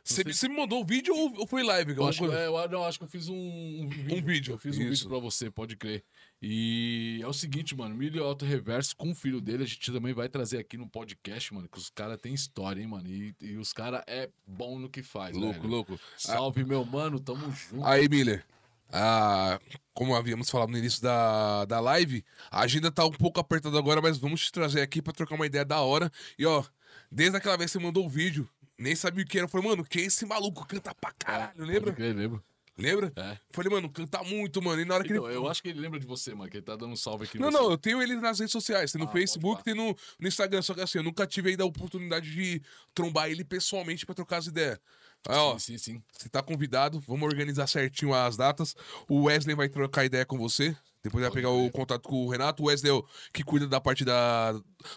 [0.05, 1.95] Você sei- me mandou o vídeo ou ou foi live?
[1.97, 2.37] Eu acho, coisa?
[2.39, 4.23] é, eu, não, acho que eu fiz um, um vídeo.
[4.25, 4.89] vídeo, Eu fiz um isso.
[4.91, 6.03] vídeo pra você, pode crer.
[6.41, 7.95] E é o seguinte, mano.
[7.95, 11.51] Milho Alto Reverso com o filho dele, a gente também vai trazer aqui no podcast,
[11.53, 11.67] mano.
[11.67, 13.07] Que os caras têm história, hein, mano.
[13.09, 15.69] E, e os caras é bom no que faz, Louco, velho.
[15.71, 15.99] louco.
[16.17, 17.19] Salve, meu mano.
[17.19, 17.83] Tamo junto.
[17.83, 18.45] Aí, Miller.
[18.93, 19.59] ah,
[19.93, 24.01] como havíamos falado no início da, da live, a agenda tá um pouco apertada agora,
[24.01, 26.11] mas vamos te trazer aqui pra trocar uma ideia da hora.
[26.37, 26.63] E ó,
[27.11, 28.47] desde aquela vez que você mandou o vídeo,
[28.77, 29.45] nem sabia o que era.
[29.45, 30.65] Eu falei, mano, quem é esse maluco?
[30.67, 31.83] Canta pra caralho, lembra?
[31.85, 32.43] Pode crer, lembro.
[32.77, 33.13] Lembra?
[33.15, 33.37] É.
[33.51, 34.81] Falei, mano, canta muito, mano.
[34.81, 35.37] E na hora que Então, ele.
[35.37, 36.49] eu acho que ele lembra de você, mano.
[36.51, 37.39] Que ele tá dando um salve aqui.
[37.39, 38.91] Não, no não, eu tenho ele nas redes sociais.
[38.91, 40.61] Tem no Ah, Facebook, tem no, no Instagram.
[40.61, 42.61] Só que assim, eu nunca tive ainda a oportunidade de
[42.93, 44.77] trombar ele pessoalmente pra trocar as ideias.
[45.25, 46.03] Aí, ó, Sim, sim, sim.
[46.11, 48.75] você tá convidado, vamos organizar certinho as datas.
[49.07, 50.75] O Wesley vai trocar ideia com você.
[51.01, 52.61] Depois vai pegar o contato com o Renato.
[52.61, 54.51] O Wesley é o que cuida da parte da,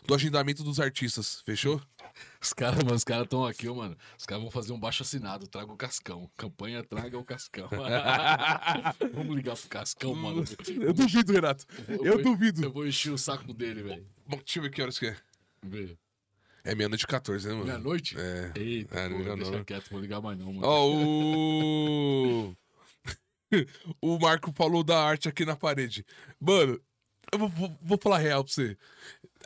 [0.04, 1.42] do agendamento dos artistas.
[1.46, 1.80] Fechou?
[2.40, 3.96] Os caras, mano, os caras estão aqui, mano.
[4.16, 5.46] Os caras vão fazer um baixo assinado.
[5.48, 6.30] Traga o Cascão.
[6.36, 7.68] Campanha Traga o Cascão.
[9.12, 10.44] Vamos ligar pro Cascão, mano.
[10.80, 11.66] Eu duvido, Renato.
[11.88, 12.62] Eu vou- duvido.
[12.64, 14.06] Eu vou encher o saco dele, velho.
[14.26, 15.16] Bom, deixa eu ver que horas que é.
[15.62, 15.96] Vê.
[16.64, 17.66] É meia-noite e 14, né, mano?
[17.66, 18.16] Meia-noite?
[18.18, 18.52] É.
[18.56, 19.64] Eita, É, não pô, deixa não.
[19.64, 20.66] quieto, vou ligar mais não, mano.
[20.66, 22.56] Ó, o.
[24.02, 26.04] o Marco falou da arte aqui na parede.
[26.38, 26.78] Mano,
[27.32, 28.76] eu vou, vou- vou falar real pra você.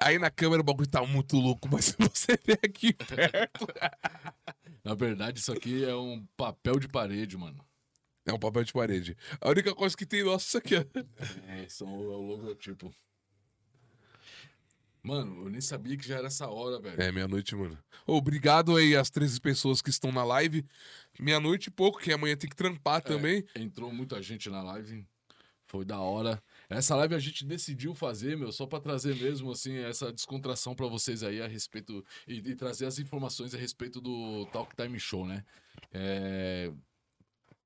[0.00, 3.66] Aí na câmera o bagulho tá muito louco, mas se você ver aqui perto.
[4.84, 7.64] Na verdade, isso aqui é um papel de parede, mano.
[8.26, 9.16] É um papel de parede.
[9.40, 10.84] A única coisa que tem nossa é isso aqui, ó.
[11.52, 12.92] É, são é o logotipo.
[15.02, 17.00] Mano, eu nem sabia que já era essa hora, velho.
[17.02, 17.76] É, meia-noite, mano.
[18.06, 20.64] Obrigado aí às 13 pessoas que estão na live.
[21.18, 23.44] Meia-noite e pouco, que amanhã tem que trampar também.
[23.56, 25.04] Entrou muita gente na live.
[25.66, 26.40] Foi da hora.
[26.72, 30.86] Essa live a gente decidiu fazer, meu, só pra trazer mesmo, assim, essa descontração pra
[30.86, 32.04] vocês aí a respeito.
[32.26, 35.44] E, e trazer as informações a respeito do Talk Time Show, né?
[35.92, 36.72] É.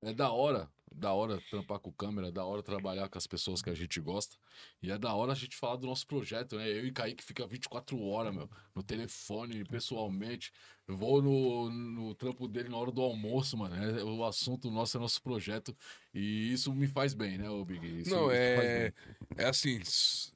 [0.01, 3.69] É da hora, da hora trampar com câmera, da hora trabalhar com as pessoas que
[3.69, 4.37] a gente gosta.
[4.81, 6.69] E é da hora a gente falar do nosso projeto, né?
[6.69, 10.51] Eu e Kaique fica 24 horas, meu, no telefone, pessoalmente.
[10.87, 13.75] Eu vou no, no trampo dele na hora do almoço, mano.
[13.75, 15.75] É, o assunto nosso é nosso projeto.
[16.13, 18.01] E isso me faz bem, né, ô Big?
[18.01, 18.93] Isso, Não, é.
[19.35, 19.81] É assim,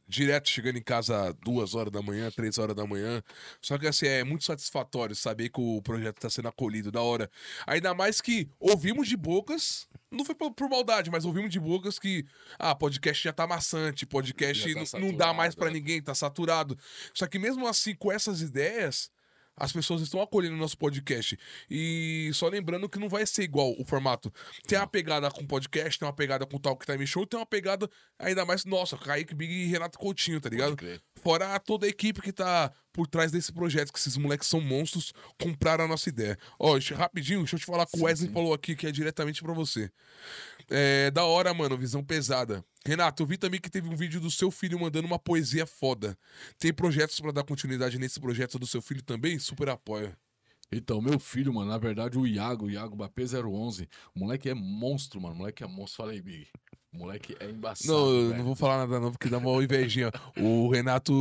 [0.06, 3.24] direto chegando em casa duas horas da manhã, três horas da manhã.
[3.62, 7.32] Só que assim, é muito satisfatório saber que o projeto tá sendo acolhido da hora.
[7.66, 9.88] Ainda mais que ouvimos de bocas.
[10.12, 12.26] Não foi por, por maldade, mas ouvimos de bocas que,
[12.60, 15.72] ah, podcast já tá maçante, podcast Já tá não, não dá mais pra é.
[15.72, 16.78] ninguém, tá saturado.
[17.14, 19.10] Só que mesmo assim, com essas ideias,
[19.56, 21.38] as pessoas estão acolhendo o nosso podcast.
[21.70, 24.32] E só lembrando que não vai ser igual o formato.
[24.68, 27.90] Tem uma pegada com podcast, tem uma pegada com Talk Time Show, tem uma pegada
[28.18, 30.78] ainda mais, nossa, Kaique Big e Renato Coutinho, tá ligado?
[31.22, 35.14] Fora toda a equipe que tá por trás desse projeto, que esses moleques são monstros,
[35.40, 36.38] compraram a nossa ideia.
[36.60, 38.34] Ó, rapidinho, deixa eu te falar que o Wesley sim.
[38.34, 39.92] falou aqui, que é diretamente pra você.
[40.74, 42.64] É da hora, mano, visão pesada.
[42.86, 46.18] Renato, eu vi também que teve um vídeo do seu filho mandando uma poesia foda.
[46.58, 49.38] Tem projetos pra dar continuidade nesse projeto do seu filho também?
[49.38, 50.16] Super apoio.
[50.72, 54.54] Então, meu filho, mano, na verdade, o Iago, o Iago Bapê 011, o moleque é
[54.54, 55.36] monstro, mano.
[55.36, 55.98] O moleque é monstro.
[55.98, 56.48] Fala aí, Big.
[56.94, 57.88] O moleque é embaçado.
[57.90, 58.38] Não, eu velho.
[58.40, 60.12] não vou falar nada não, porque dá uma invejinha.
[60.38, 61.14] O Renato,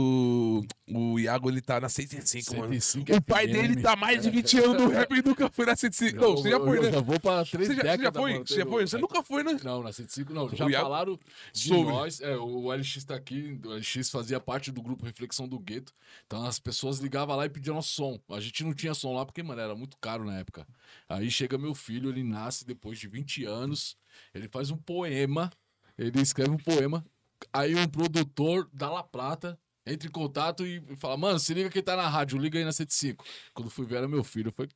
[0.89, 2.73] o Iago, ele tá na 105, mano.
[2.75, 3.53] 105 O pai FM.
[3.53, 6.21] dele tá mais de 20 anos no rap e nunca foi na 105.
[6.21, 6.91] Não, você já Eu- foi, eu né?
[6.91, 8.33] já vou pra três Você já, você já décadas, foi?
[8.33, 8.87] mano, Você já foi?
[8.87, 9.61] Você nunca foi, né?
[9.63, 10.49] Não, na 105 não.
[10.49, 11.19] Já Iago- falaram
[11.53, 11.93] de Sobre.
[11.93, 12.21] nós.
[12.21, 13.61] É, o LX tá aqui.
[13.65, 15.93] O LX fazia parte do grupo Reflexão do Gueto.
[16.27, 18.19] Então as pessoas ligavam lá e pediam nosso som.
[18.29, 20.67] A gente não tinha som lá porque, mano, era muito caro na época.
[21.09, 23.97] Aí chega meu filho, ele nasce depois de 20 anos.
[24.35, 25.51] Ele faz um poema.
[25.97, 27.05] Ele escreve um poema.
[27.53, 31.83] Aí um produtor da La Plata entra em contato e fala: Mano, se liga quem
[31.83, 33.25] tá na rádio, liga aí na 105.
[33.55, 34.53] Quando fui ver, era meu filho.
[34.53, 34.69] Foi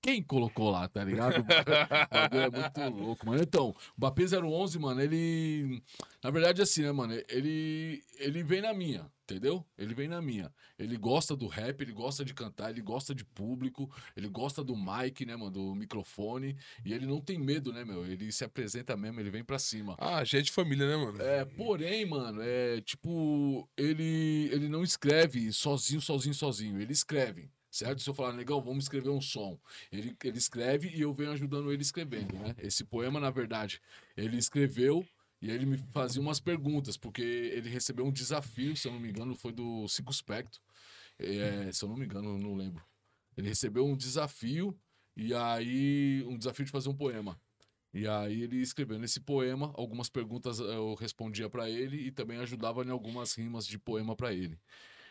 [0.00, 1.40] quem colocou lá, tá ligado?
[1.40, 3.42] O bagulho é muito louco, mano.
[3.42, 5.82] Então, o Bapê 011, mano, ele.
[6.22, 7.14] Na verdade, assim, né, mano?
[7.28, 9.64] Ele, ele vem na minha, entendeu?
[9.76, 10.52] Ele vem na minha.
[10.78, 14.76] Ele gosta do rap, ele gosta de cantar, ele gosta de público, ele gosta do
[14.76, 15.50] mic, né, mano?
[15.50, 16.56] Do microfone.
[16.84, 18.06] E ele não tem medo, né, meu?
[18.06, 19.96] Ele se apresenta mesmo, ele vem pra cima.
[19.98, 21.20] Ah, já é de família, né, mano?
[21.20, 26.80] É, porém, mano, é tipo, ele, ele não escreve sozinho, sozinho, sozinho.
[26.80, 28.02] Ele escreve, certo?
[28.02, 29.58] Se eu falar, negão, vamos escrever um som.
[29.90, 32.54] Ele, ele escreve e eu venho ajudando ele escrevendo, né?
[32.58, 33.80] Esse poema, na verdade,
[34.16, 35.06] ele escreveu
[35.40, 39.08] e ele me fazia umas perguntas, porque ele recebeu um desafio, se eu não me
[39.08, 40.60] engano, foi do Cinco Spectro.
[41.18, 42.84] É, se eu não me engano, não lembro.
[43.36, 44.76] Ele recebeu um desafio
[45.16, 47.40] e aí um desafio de fazer um poema.
[47.92, 52.84] E aí ele escreveu nesse poema algumas perguntas eu respondia pra ele e também ajudava
[52.84, 54.58] em algumas rimas de poema pra ele.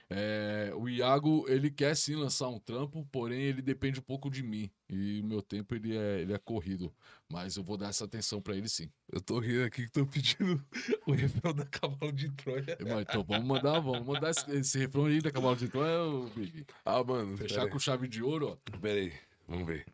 [0.09, 4.41] É, o Iago, ele quer sim lançar um trampo, porém ele depende um pouco de
[4.41, 4.71] mim.
[4.89, 6.93] E o meu tempo ele é, ele é corrido.
[7.29, 8.89] Mas eu vou dar essa atenção pra ele sim.
[9.11, 10.63] Eu tô rindo aqui que tô pedindo
[11.05, 12.77] o refrão da Cavalo de Troia.
[12.81, 16.29] Mas, Então vamos mandar, vamos mandar esse, esse refrão aí da Cavalo de Troia, ô,
[16.29, 16.65] Big.
[16.85, 18.77] Ah, mano, Fechar com chave de ouro, ó.
[18.79, 19.13] Pera aí,
[19.45, 19.85] vamos ver.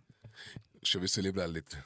[0.79, 1.83] Deixa eu ver se eu lembro a letra.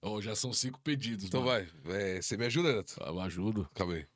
[0.00, 1.24] Ó, já são cinco pedidos.
[1.24, 1.66] Então mano.
[1.84, 2.94] vai, é, você me ajuda, Neto?
[3.04, 3.68] Eu ajudo.
[3.74, 4.06] Calma aí.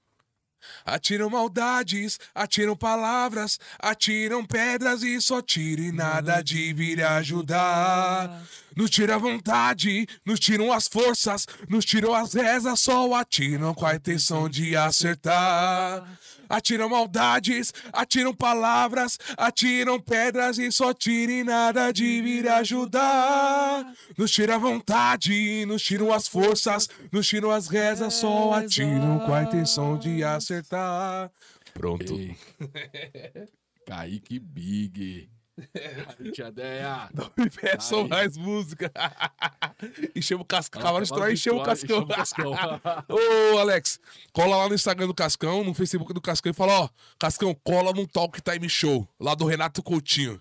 [0.85, 8.43] Atiram maldades, atiram palavras, atiram pedras e só tiram e nada de vir ajudar.
[8.77, 13.85] Nos tira a vontade, nos tiram as forças, nos tiram as rezas, só atiram com
[13.85, 16.05] a intenção de acertar.
[16.49, 23.91] Atiram maldades, atiram palavras, atiram pedras e só tiram e nada de vir ajudar.
[24.19, 29.33] Nos tira a vontade, nos tiram as forças, nos tiram as rezas, só atiram com
[29.33, 30.52] a intenção de acertar.
[31.75, 32.13] Pronto.
[32.13, 32.37] Ei.
[33.87, 35.31] Kaique Big.
[36.33, 37.11] Tia Deia.
[37.13, 38.91] Não me peçam mais música.
[40.17, 40.81] encheu o cascão.
[40.81, 42.07] Cavalo de Troia encheu o cascão.
[43.09, 44.01] Ô, Alex,
[44.33, 46.89] cola lá no Instagram do Cascão, no Facebook do Cascão e fala, ó,
[47.19, 50.41] Cascão, cola num Talk Time Show, lá do Renato Coutinho.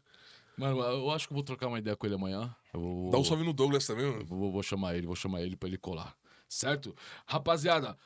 [0.57, 2.53] Mano, eu acho que eu vou trocar uma ideia com ele amanhã.
[2.73, 4.25] Vou, Dá um salve no Douglas também, mano.
[4.25, 6.15] vou, vou chamar ele, vou chamar ele pra ele colar.
[6.47, 6.95] Certo?
[7.25, 7.97] Rapaziada,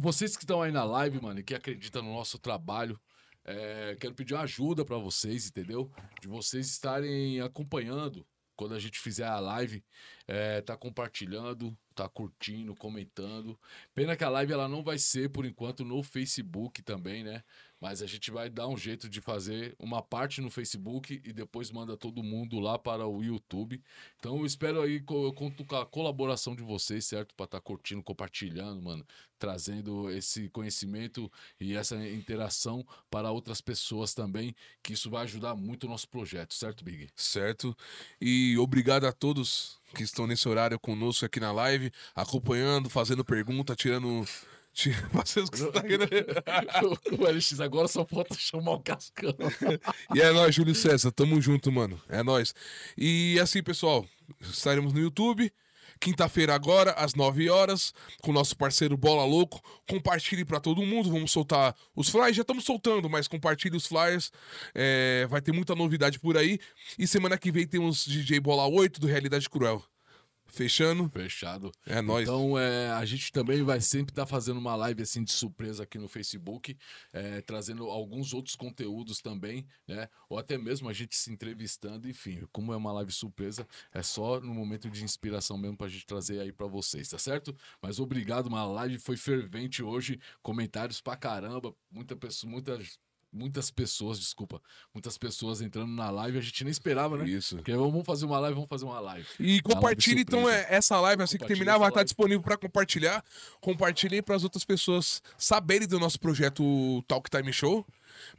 [0.00, 2.98] vocês que estão aí na live, mano, e que acreditam no nosso trabalho,
[3.44, 5.90] é, quero pedir ajuda pra vocês, entendeu?
[6.20, 8.26] De vocês estarem acompanhando
[8.56, 9.84] quando a gente fizer a live,
[10.26, 13.58] é, tá compartilhando, tá curtindo, comentando.
[13.94, 17.44] Pena que a live ela não vai ser, por enquanto, no Facebook também, né?
[17.80, 21.70] Mas a gente vai dar um jeito de fazer uma parte no Facebook e depois
[21.70, 23.82] manda todo mundo lá para o YouTube.
[24.18, 27.34] Então eu espero aí, eu conto com a colaboração de vocês, certo?
[27.34, 29.04] Para estar tá curtindo, compartilhando, mano.
[29.38, 35.84] Trazendo esse conhecimento e essa interação para outras pessoas também, que isso vai ajudar muito
[35.84, 37.10] o nosso projeto, certo, Big?
[37.14, 37.76] Certo.
[38.18, 43.76] E obrigado a todos que estão nesse horário conosco aqui na live, acompanhando, fazendo pergunta,
[43.76, 44.26] tirando
[44.76, 46.06] O que você tá querendo.
[47.18, 49.34] o LX agora só falta chamar o Cascão.
[50.14, 51.10] e é nóis, Júlio César.
[51.10, 52.00] Tamo junto, mano.
[52.08, 52.54] É nóis.
[52.96, 54.06] E assim, pessoal,
[54.40, 55.50] estaremos no YouTube.
[55.98, 59.62] Quinta-feira agora, às 9 horas, com o nosso parceiro Bola Louco.
[59.88, 61.10] Compartilhe para todo mundo.
[61.10, 62.36] Vamos soltar os flyers.
[62.36, 64.30] Já estamos soltando, mas compartilhe os flyers.
[64.74, 65.26] É...
[65.30, 66.58] vai ter muita novidade por aí.
[66.98, 69.82] E semana que vem temos DJ Bola 8 do Realidade Cruel.
[70.48, 71.08] Fechando?
[71.10, 71.72] Fechado.
[71.84, 72.28] É nóis.
[72.28, 75.82] Então, é, a gente também vai sempre estar tá fazendo uma live assim de surpresa
[75.82, 76.76] aqui no Facebook,
[77.12, 80.08] é, trazendo alguns outros conteúdos também, né?
[80.28, 82.46] Ou até mesmo a gente se entrevistando, enfim.
[82.52, 86.40] Como é uma live surpresa, é só no momento de inspiração mesmo pra gente trazer
[86.40, 87.54] aí para vocês, tá certo?
[87.82, 92.98] Mas obrigado, uma live foi fervente hoje, comentários pra caramba, muita pessoa, muitas
[93.36, 94.60] muitas pessoas, desculpa,
[94.94, 97.28] muitas pessoas entrando na live, a gente nem esperava, né?
[97.28, 97.56] Isso.
[97.56, 99.26] Porque vamos fazer uma live, vamos fazer uma live.
[99.38, 103.22] E compartilhe então é, essa live assim que terminar vai estar disponível para compartilhar.
[103.60, 107.86] Compartilhem para as outras pessoas saberem do nosso projeto Talk Time Show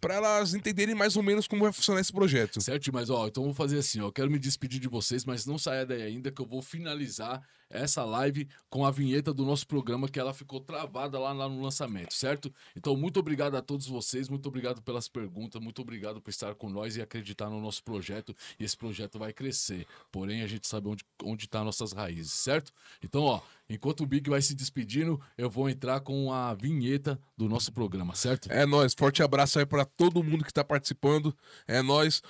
[0.02, 2.60] para elas entenderem mais ou menos como vai funcionar esse projeto.
[2.60, 5.58] Certo, mas ó, então vou fazer assim, ó, quero me despedir de vocês, mas não
[5.58, 10.08] saia daí ainda que eu vou finalizar essa live com a vinheta do nosso programa
[10.08, 12.54] que ela ficou travada lá, lá no lançamento, certo?
[12.76, 16.70] Então muito obrigado a todos vocês, muito obrigado pelas perguntas, muito obrigado por estar com
[16.70, 19.86] nós e acreditar no nosso projeto e esse projeto vai crescer.
[20.12, 22.72] Porém, a gente sabe onde onde tá nossas raízes, certo?
[23.02, 27.50] Então, ó, Enquanto o Big vai se despedindo, eu vou entrar com a vinheta do
[27.50, 28.50] nosso programa, certo?
[28.50, 28.94] É nós.
[28.98, 31.36] Forte abraço aí para todo mundo que está participando.
[31.68, 32.24] É nós.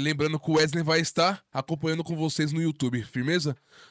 [0.00, 3.04] Lembrando que o Wesley vai estar acompanhando com vocês no YouTube.
[3.04, 3.56] Firmeza?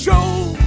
[0.00, 0.59] show.